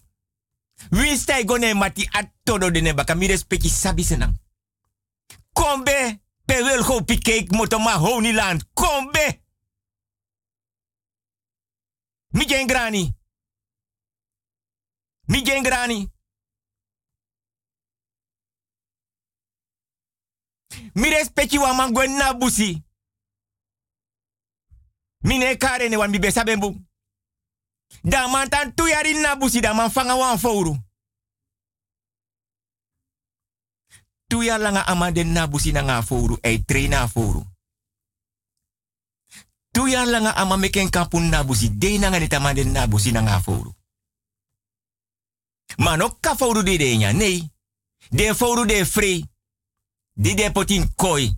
[0.91, 3.15] Wie stai gone mati a todo de ne baka.
[3.15, 4.35] Mi respecti sabi senang.
[5.53, 6.21] Kombe.
[6.45, 8.65] Pe wel go pikeek moto ma honi land.
[8.75, 9.41] Kombe.
[12.29, 13.15] Mi gen grani.
[15.27, 15.43] Mi
[20.95, 22.83] Mi respecti wa man gwen na busi.
[25.23, 26.11] Mi ne kare ne wan.
[28.03, 30.39] Da man tan tu yari na busi da man fanga wan
[34.59, 36.39] langa amade na busi na nga fouru.
[36.43, 37.45] Ei traina fouru.
[39.73, 41.69] Tu ya langa ama meken kapun na busi.
[41.71, 43.41] De na nga nitamade na busi na nga
[46.63, 47.13] de de nya.
[47.13, 47.51] Nee.
[48.11, 49.25] De fouru de free.
[50.19, 51.37] Di de potin koi.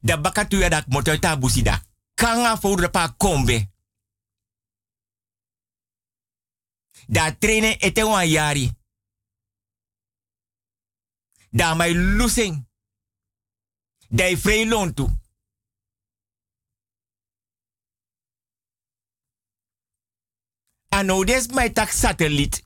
[0.00, 1.82] Da bakatu ya dak moto ta busi da.
[2.14, 3.70] Kanga fouru da pa kombe.
[7.06, 8.70] Da trainen ete wan yari.
[11.50, 12.66] Da mai lusing.
[14.08, 15.06] Dai frei lontu.
[20.88, 22.62] Ano des mai tak satellite.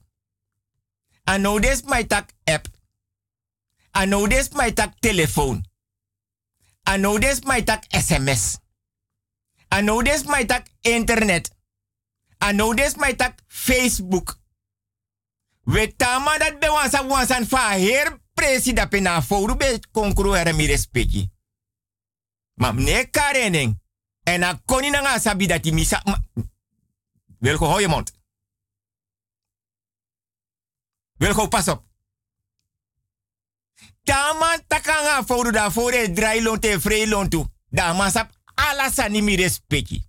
[1.25, 2.80] Ano des mai tak app.
[3.91, 5.63] Ano des mai tak telefoon.
[6.83, 8.59] Ano des mai tak sms.
[9.69, 11.57] Ano des mai tak internet.
[12.39, 14.39] Ano des mai tak Facebook.
[15.65, 20.53] We tama dat be wansa wansan fa her presi da pena foru be konkru era
[20.53, 21.31] mi respecti.
[22.55, 23.11] Ma mne.
[24.23, 26.03] En a koni nga sabi dat die misa.
[26.05, 26.19] Ma,
[27.39, 28.13] wil hou mond.
[31.17, 31.90] Wil pas op.
[34.05, 36.09] Tama takanga foru da fore
[36.41, 37.45] lon te vrei lon tu.
[37.69, 40.09] Da masap ala sani mi respecti.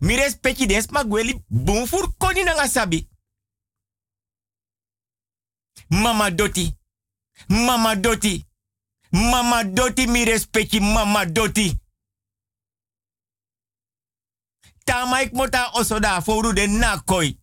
[0.00, 1.44] Mi respecti des magweli
[1.86, 3.08] fur koni na nga sabi.
[5.88, 6.74] Mama doti.
[7.48, 8.44] Mama doti.
[9.10, 11.78] Mama doti mi respecti mama doti.
[14.84, 17.38] Tama ik mota oso da foru de nakoi.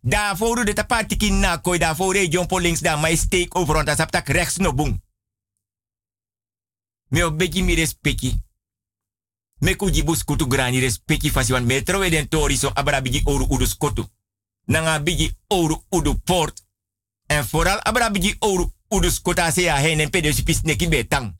[0.00, 1.78] Da foru de tapatiki nakoi.
[1.78, 5.02] Da foru jompo links da mai steek over on saptak rechts no boom.
[7.08, 8.44] Me obeki mi respecti.
[9.58, 13.66] Me bus kutu grani respecti fasi wan metro e den tori so abra oru udu
[13.66, 14.08] skotu.
[14.66, 16.64] Nanga bigi oru udu port.
[17.26, 21.34] En vooral abra bigi oru udu skota se ya hen en supis neki betang.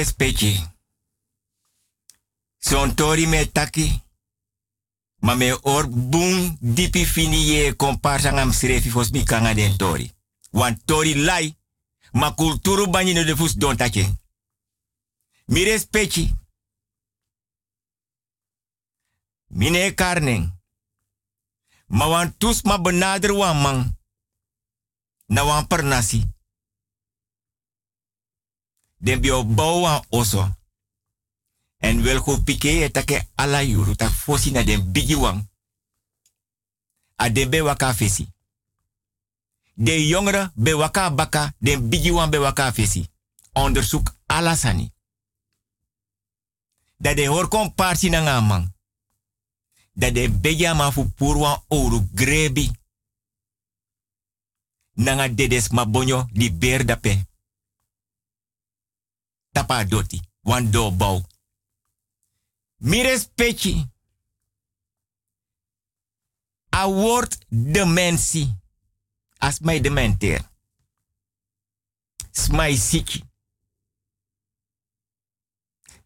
[0.00, 0.52] Respecti.
[2.58, 4.02] Son tori me taki.
[5.20, 10.10] Ma me or boom dipi fini ye komparsa ngam srefi fos mi kanga den tori.
[10.50, 11.56] Wan tori lai.
[12.12, 14.04] Ma kulturu banyi no de fus don take.
[15.44, 16.34] Mi respecti.
[19.46, 20.58] Mine karneng.
[21.86, 23.96] Ma wan tus ma benader wan man.
[25.26, 26.24] Na wan pernasi.
[29.00, 30.58] Den bio bouw wan oso.
[31.78, 35.48] En wel go pike etake ala yuru tak fosi na den bigi wan.
[37.16, 38.28] A den be waka fesi.
[39.74, 43.08] De jongeren be waka baka, den bigi wan be waka fesi.
[43.52, 44.92] Onderzoek alasani.
[46.96, 48.74] Dat de hoor kon parsi na nga man.
[49.92, 51.12] Dat de beja ma fu
[51.68, 52.70] oru grebi.
[54.94, 57.29] Nanga dedes ma bonyo di ber dape.
[59.52, 61.22] Tapa doti, wan do bau.
[62.76, 63.88] Mi respecti.
[66.68, 68.58] A woord dementie.
[69.38, 70.50] As mij dementeer.
[72.30, 73.24] Smai siki.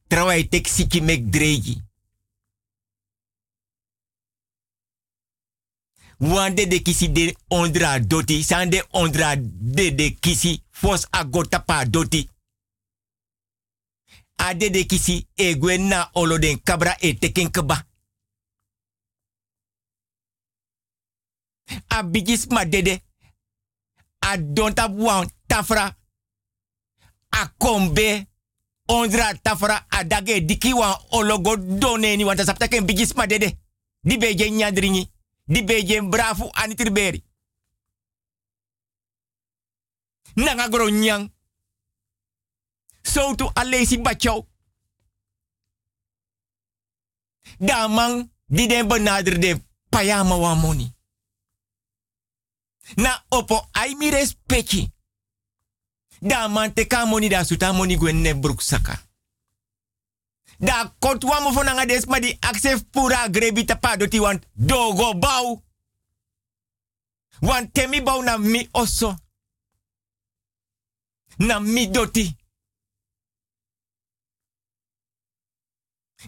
[0.06, 1.82] Trawai tek siki mek dreigi.
[6.18, 8.42] Wande de kisi de ondra doti.
[8.42, 10.62] Sande ondra de de kisi.
[10.70, 12.28] Fos agota pa doti.
[14.44, 17.86] Ade de kisi egwe na olo kabra e teken keba.
[21.88, 23.02] A bigis ma dede.
[24.20, 25.96] A donta wan tafra.
[27.30, 28.26] A kombe.
[28.86, 33.58] Ondra tafra a dage diki wan ologo doneni wan tasapta ken bigis ma dede.
[34.02, 35.10] Di beje nyadringi.
[35.46, 37.24] Di beje brafu anitrirberi.
[40.34, 40.88] Nanga gro.
[43.04, 44.46] So tu alesi bachau.
[47.60, 49.60] Damang di den benader de
[49.90, 50.92] payama wa moni.
[52.96, 54.92] Na opo ai mi respecti.
[56.20, 58.98] Da te ka da suta moni gwen ne saka.
[60.58, 65.62] Da kot wamo di aksef pura grebi tapa doti want dogo bau.
[67.40, 69.16] Want temi bau na mi oso.
[71.38, 72.36] Na mi doti.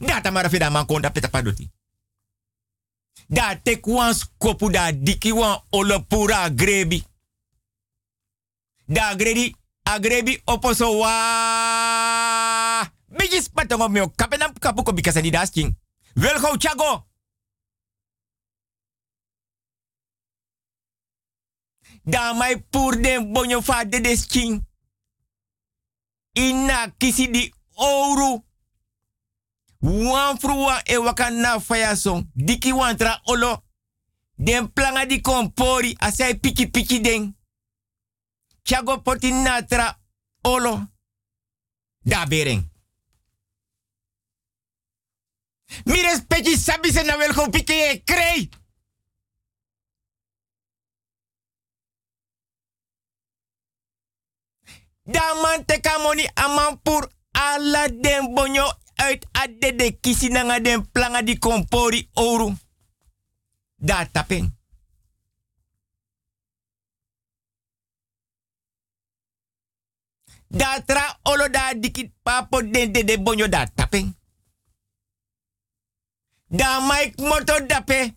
[0.01, 1.71] Data mara feda man konta peta padoti.
[3.29, 7.05] Da tek wan skopu da diki wan olopura grebi.
[8.87, 11.13] Da gredi agrebi oposo wa.
[13.09, 15.77] Bigis patongo mio kapenam kapuko bikasa di dasking.
[16.59, 17.07] Chago.
[22.03, 24.65] Da mai pur den bonyo fa de desking.
[26.33, 28.45] Ina kisi di ouro.
[29.81, 31.95] Wan fruwa e waka na faya.
[32.35, 33.63] Diki wan tra olo.
[34.39, 37.37] Den planga di kompori asai piki piki den.
[38.63, 39.63] Chago poti na
[40.43, 40.87] olo.
[42.05, 42.71] Da bering.
[45.85, 48.49] Mi respecti sabi se na welko piki e krei.
[55.05, 60.91] Da man teka moni aman pur ala den bonyo uit adde de kisi nanga den
[60.91, 62.55] planga di kompori oru.
[63.77, 64.59] Da tapen.
[70.49, 71.49] Da tra olo
[71.81, 74.17] dikit papo den de de bonyo da tapen.
[76.49, 78.15] Da Mike moto dape.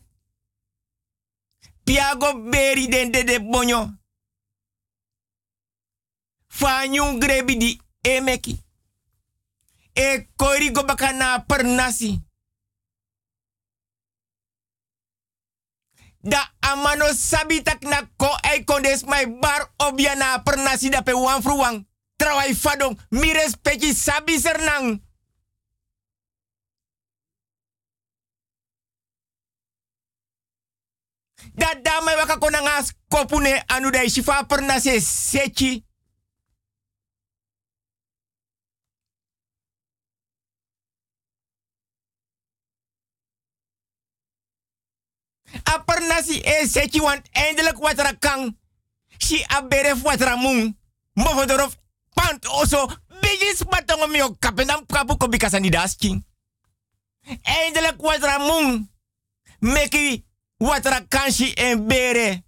[1.83, 3.97] Piago beri den de de bonyo.
[6.47, 8.68] Fanyun grebi di emeki.
[9.99, 12.21] E koiri go baka na per nasi.
[16.23, 21.01] Da amano sabi tak na ko e kondes mai bar obia na per nasi da
[21.01, 21.85] pe wan fruwang.
[22.17, 24.99] Trawai fadong mi respecti sabi sernang.
[31.55, 35.88] Da dama waka konangas kopune anu da shifa per nasi sechi.
[46.19, 48.57] Nasi e sechi want eindelijk wat er kan.
[49.17, 50.77] Si aberef wat ramung.
[51.13, 51.77] Movodorof
[52.13, 52.87] pant oso.
[53.21, 56.25] Bigis matongo mio kapenam kapu ko bikasani dasking.
[57.41, 58.91] Eindelijk wat ramung.
[59.59, 60.25] Meki
[60.57, 62.43] wat rakansi en bere.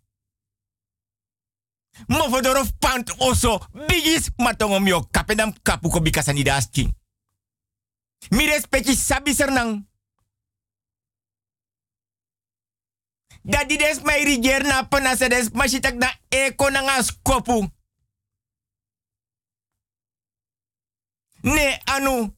[2.08, 3.60] Mofodoro pant oso.
[3.88, 6.96] Bigis matongo mio kapedam kapu ko bikasa ni dasking.
[8.30, 9.90] Mi respecti sabi sernang.
[13.44, 15.50] Dadi des mai riger na penasa des
[15.96, 16.70] na eko
[17.04, 17.68] skopu.
[21.44, 22.34] Ne anu.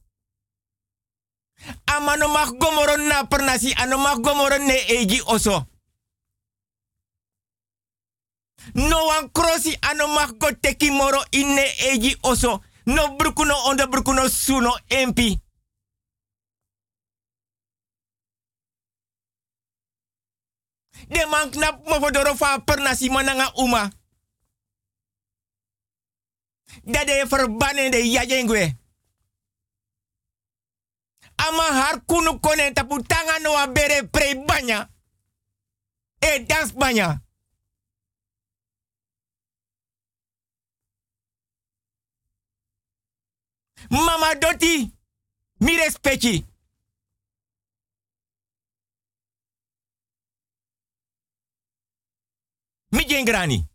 [1.86, 5.66] Amano mag gomoron na pernasi anu mag gomoron ne egi oso.
[8.74, 10.48] No wan krosi anu mag go
[10.92, 12.60] moro inne egi oso.
[12.86, 15.43] No brukuno onda brukuno suno empi.
[21.08, 23.90] De man knap mo fodoro fa pernasi mananga uma.
[26.84, 28.76] Dade verbannen de yajengwe.
[31.36, 34.88] Ama har kunu kone tapu tanga no bere pre banya.
[36.20, 37.20] E dans banya.
[43.90, 44.90] Mama doti,
[45.60, 46.53] mi respecti.
[52.94, 53.66] Mi jengrani.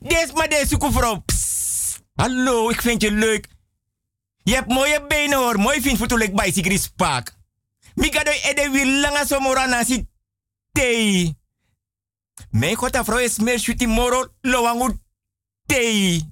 [0.00, 1.24] Des maar deze vrouw.
[2.14, 3.48] Hallo, ik vind je leuk.
[4.42, 5.58] Je hebt mooie benen hoor.
[5.58, 7.36] Mooi vind voetelijk bij Sigrid Spaak.
[7.94, 10.08] Mika doi ede wil langa somora nasi
[10.72, 11.34] tei.
[12.50, 14.98] Mijn god, vrouw is meer shuti moro lowangu
[15.66, 16.30] tei.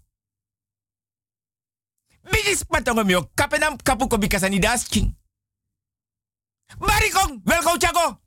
[2.23, 5.18] Bigis patongo mio kapenam kapu ko bikasani dasking.
[6.77, 8.21] Barikong, welkom Chago.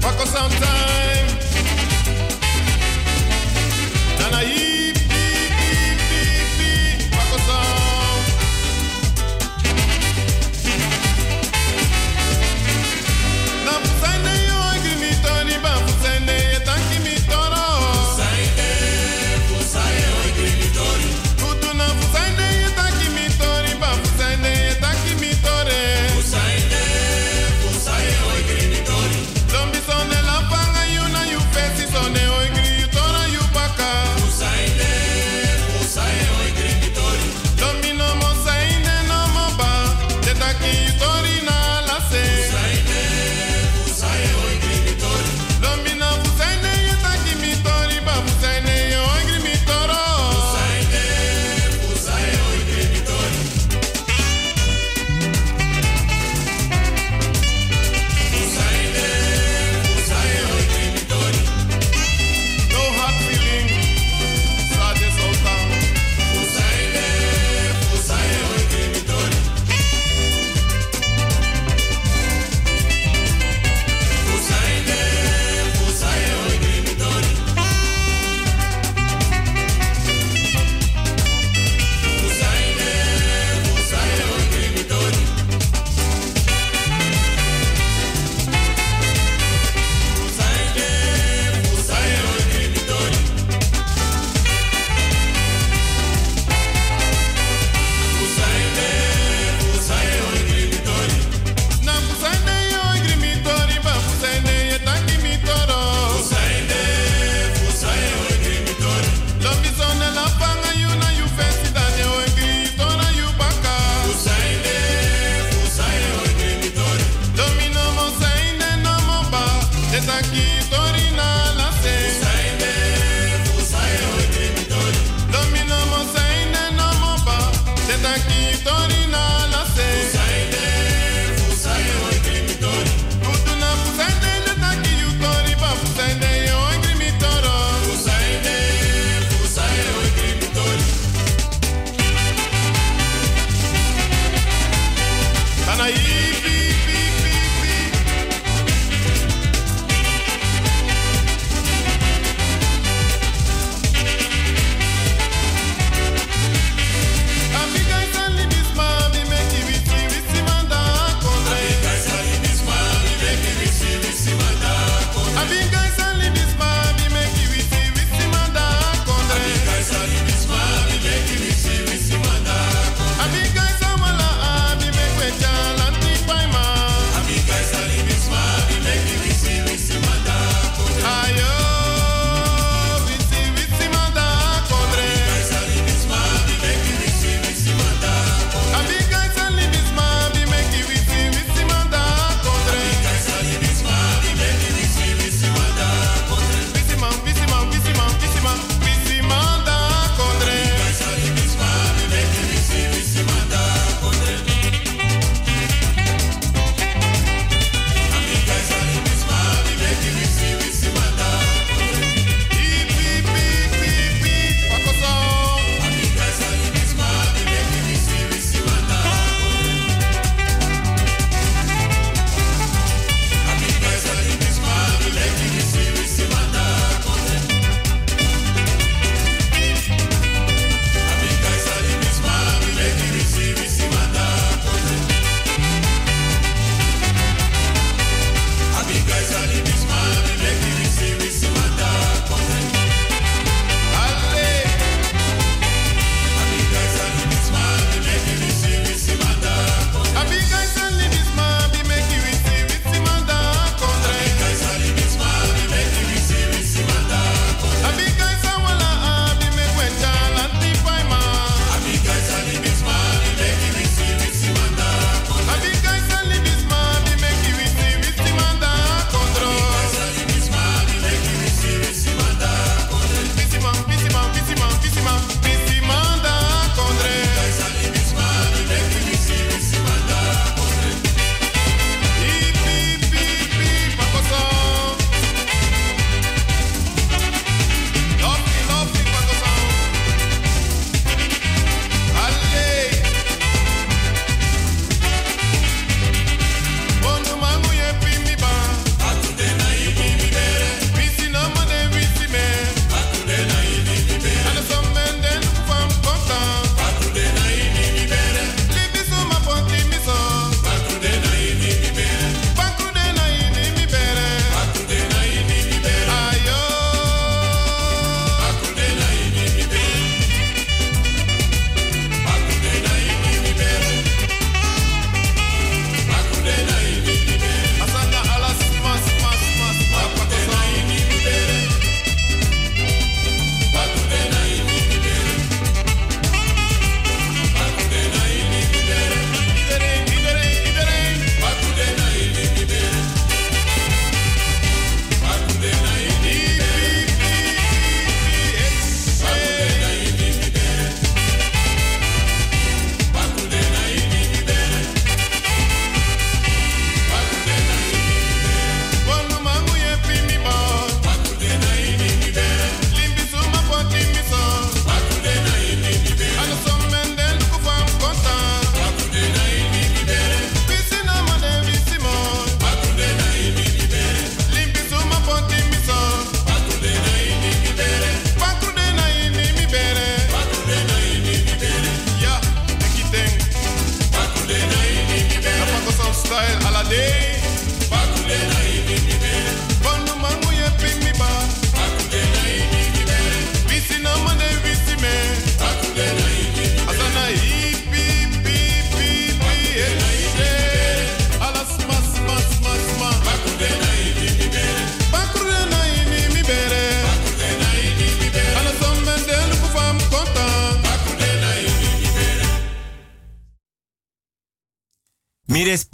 [0.00, 1.38] Paco sometime.
[4.18, 4.42] Nana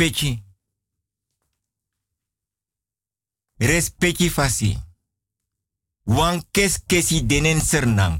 [0.00, 0.42] Respecti.
[3.56, 4.78] Respecti fasi.
[6.04, 8.16] Wan kes kesi denen sernang.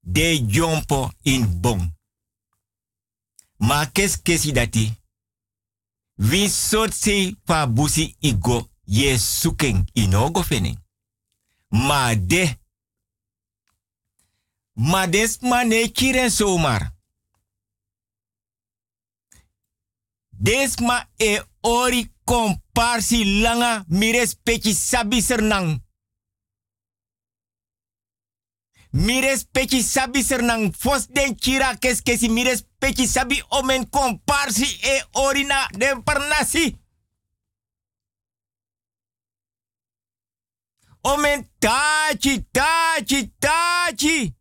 [0.00, 1.96] De jompo in bon.
[3.56, 4.90] Ma kes kesi dati.
[6.14, 10.78] Wie soort se fa busi igo ye suken inogo fening.
[11.68, 12.58] Ma de.
[14.72, 16.98] Ma des mane kiren zomaar.
[20.40, 25.78] Desma e ori komparsi langa mires peki sabi sernang.
[28.92, 35.02] Mires peki sabi sernang fos den kira kes kesi mires peki sabi omen komparsi e
[35.12, 36.78] orina den parnasi.
[41.02, 44.39] Omen tachi, tachi, tachi.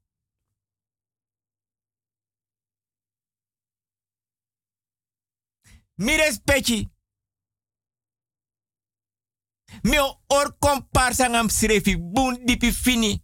[6.00, 6.90] Mi respecti.
[9.84, 9.98] Mi
[10.28, 13.24] or komparsa ngam srefi bun dipi fini.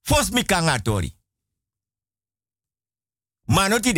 [0.00, 1.16] Fos mi kangatori.
[3.46, 3.92] Manoti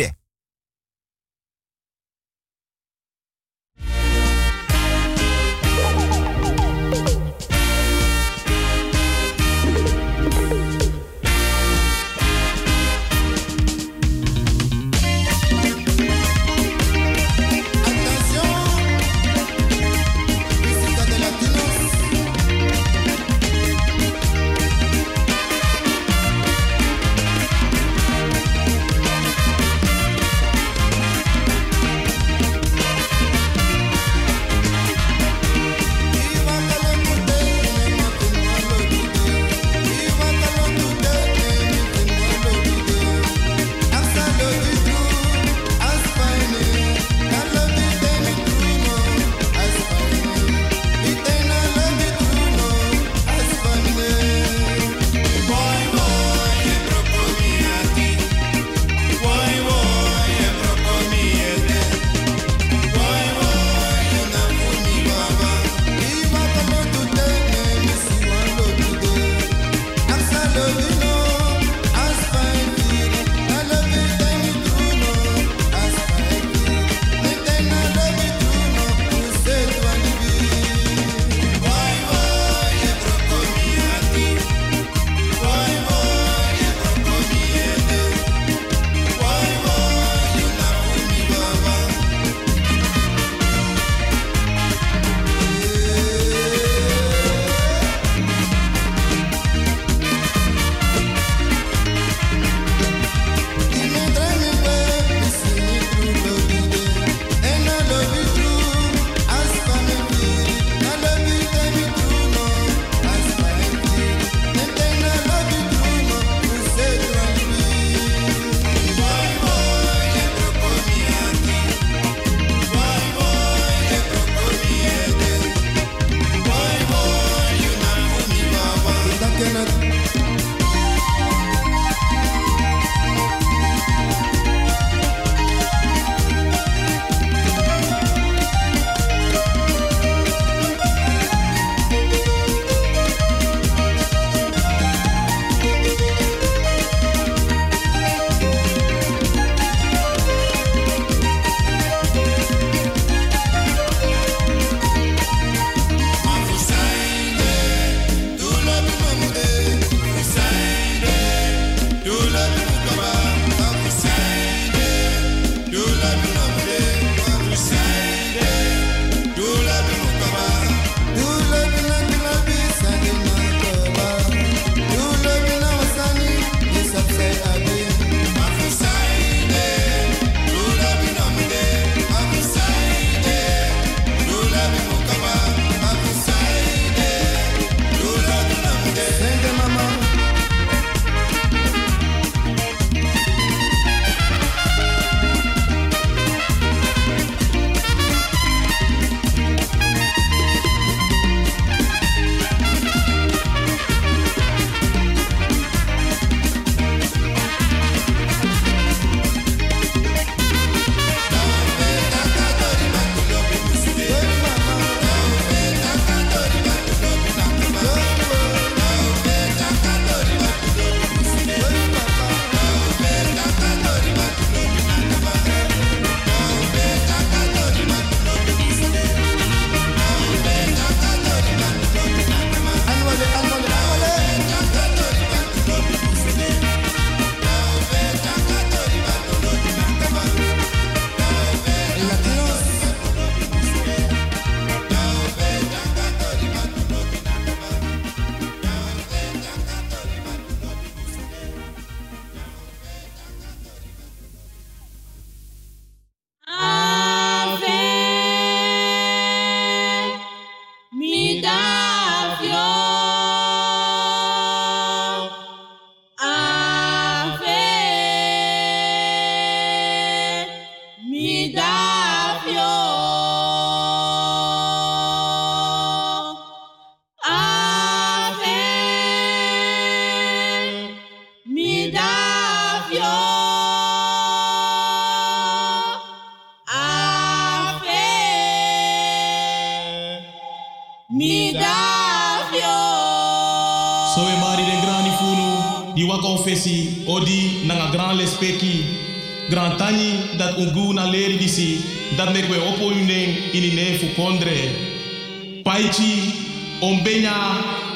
[304.35, 306.33] kondre paichi
[306.81, 307.35] om benya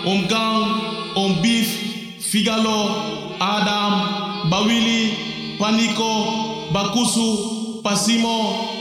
[0.05, 1.35] om gang
[2.19, 2.79] figalo
[3.39, 3.93] adam
[4.49, 5.13] bawili
[5.59, 6.11] paniko
[6.73, 8.37] bakusu pasimo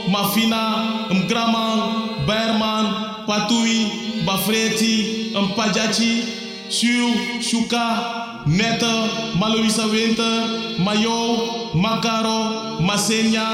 [0.07, 0.63] mafina
[1.11, 1.79] mgraman
[2.27, 2.85] berman
[3.27, 3.87] patui
[4.25, 4.95] bafreti
[5.35, 6.23] mpajachi
[6.69, 8.15] shu shuka
[8.47, 13.45] Neta, Malouisa Winter, Mayo, Makaro, Masenya,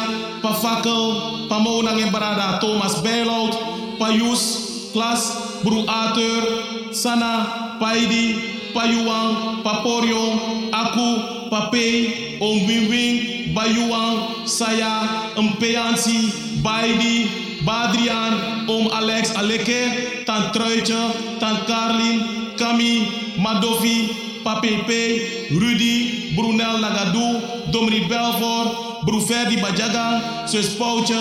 [0.42, 11.10] Pafakel, Pamonang en Barada, Thomas Bijlout, Payus, Klas, Bru Arthur, Sana, Paidi, Payuang, Paporio, Aku,
[11.50, 17.32] Pape, Om Wing Bayuang, Saya, Mpeansi, Baidi,
[17.64, 23.08] Badrian, Om Alex Aleke, Tant Truitje, Tant Carlin, Kami,
[23.40, 24.12] Madovi,
[24.44, 31.16] Papepe, Rudy, Brunel Nagadou, Domri Belfort, Bruferdi Bajagan, Sus Pouche,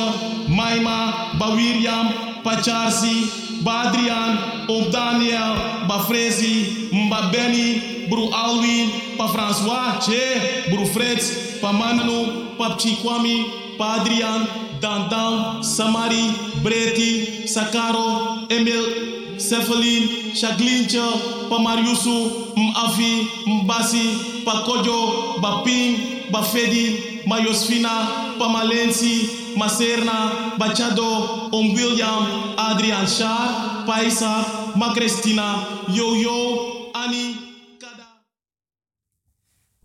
[0.51, 5.57] Maima, Bawiriam, Pacharsi, Badrian, Om Daniel,
[5.89, 13.47] Bafrezi, Mba Benny, Bru Alwin, Pa François, Che, Bru Fritz, Pa Manu, Pa Chikwami,
[13.79, 14.47] Pa Adrian,
[14.81, 16.29] Dandan, Samari,
[16.63, 28.49] Breti, Sakaro, Emil, Cephalin, Chaglincha, Pa Mariusu, Mafi, Mbasi, Pa Kojo, Baping, Bafedi, Mayosfina, Pa
[28.49, 37.37] Malensi, Maserna, Bachado, Om William, Adrian Shah, Paisa, Ma Cristina, Yo Yo, Annie,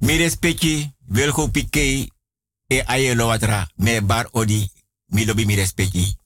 [0.02, 2.10] Mi respecti, Wilgo Piqué,
[2.70, 4.72] e ayelo watra, me bar odi,
[5.10, 6.19] mi lobi mi respecti.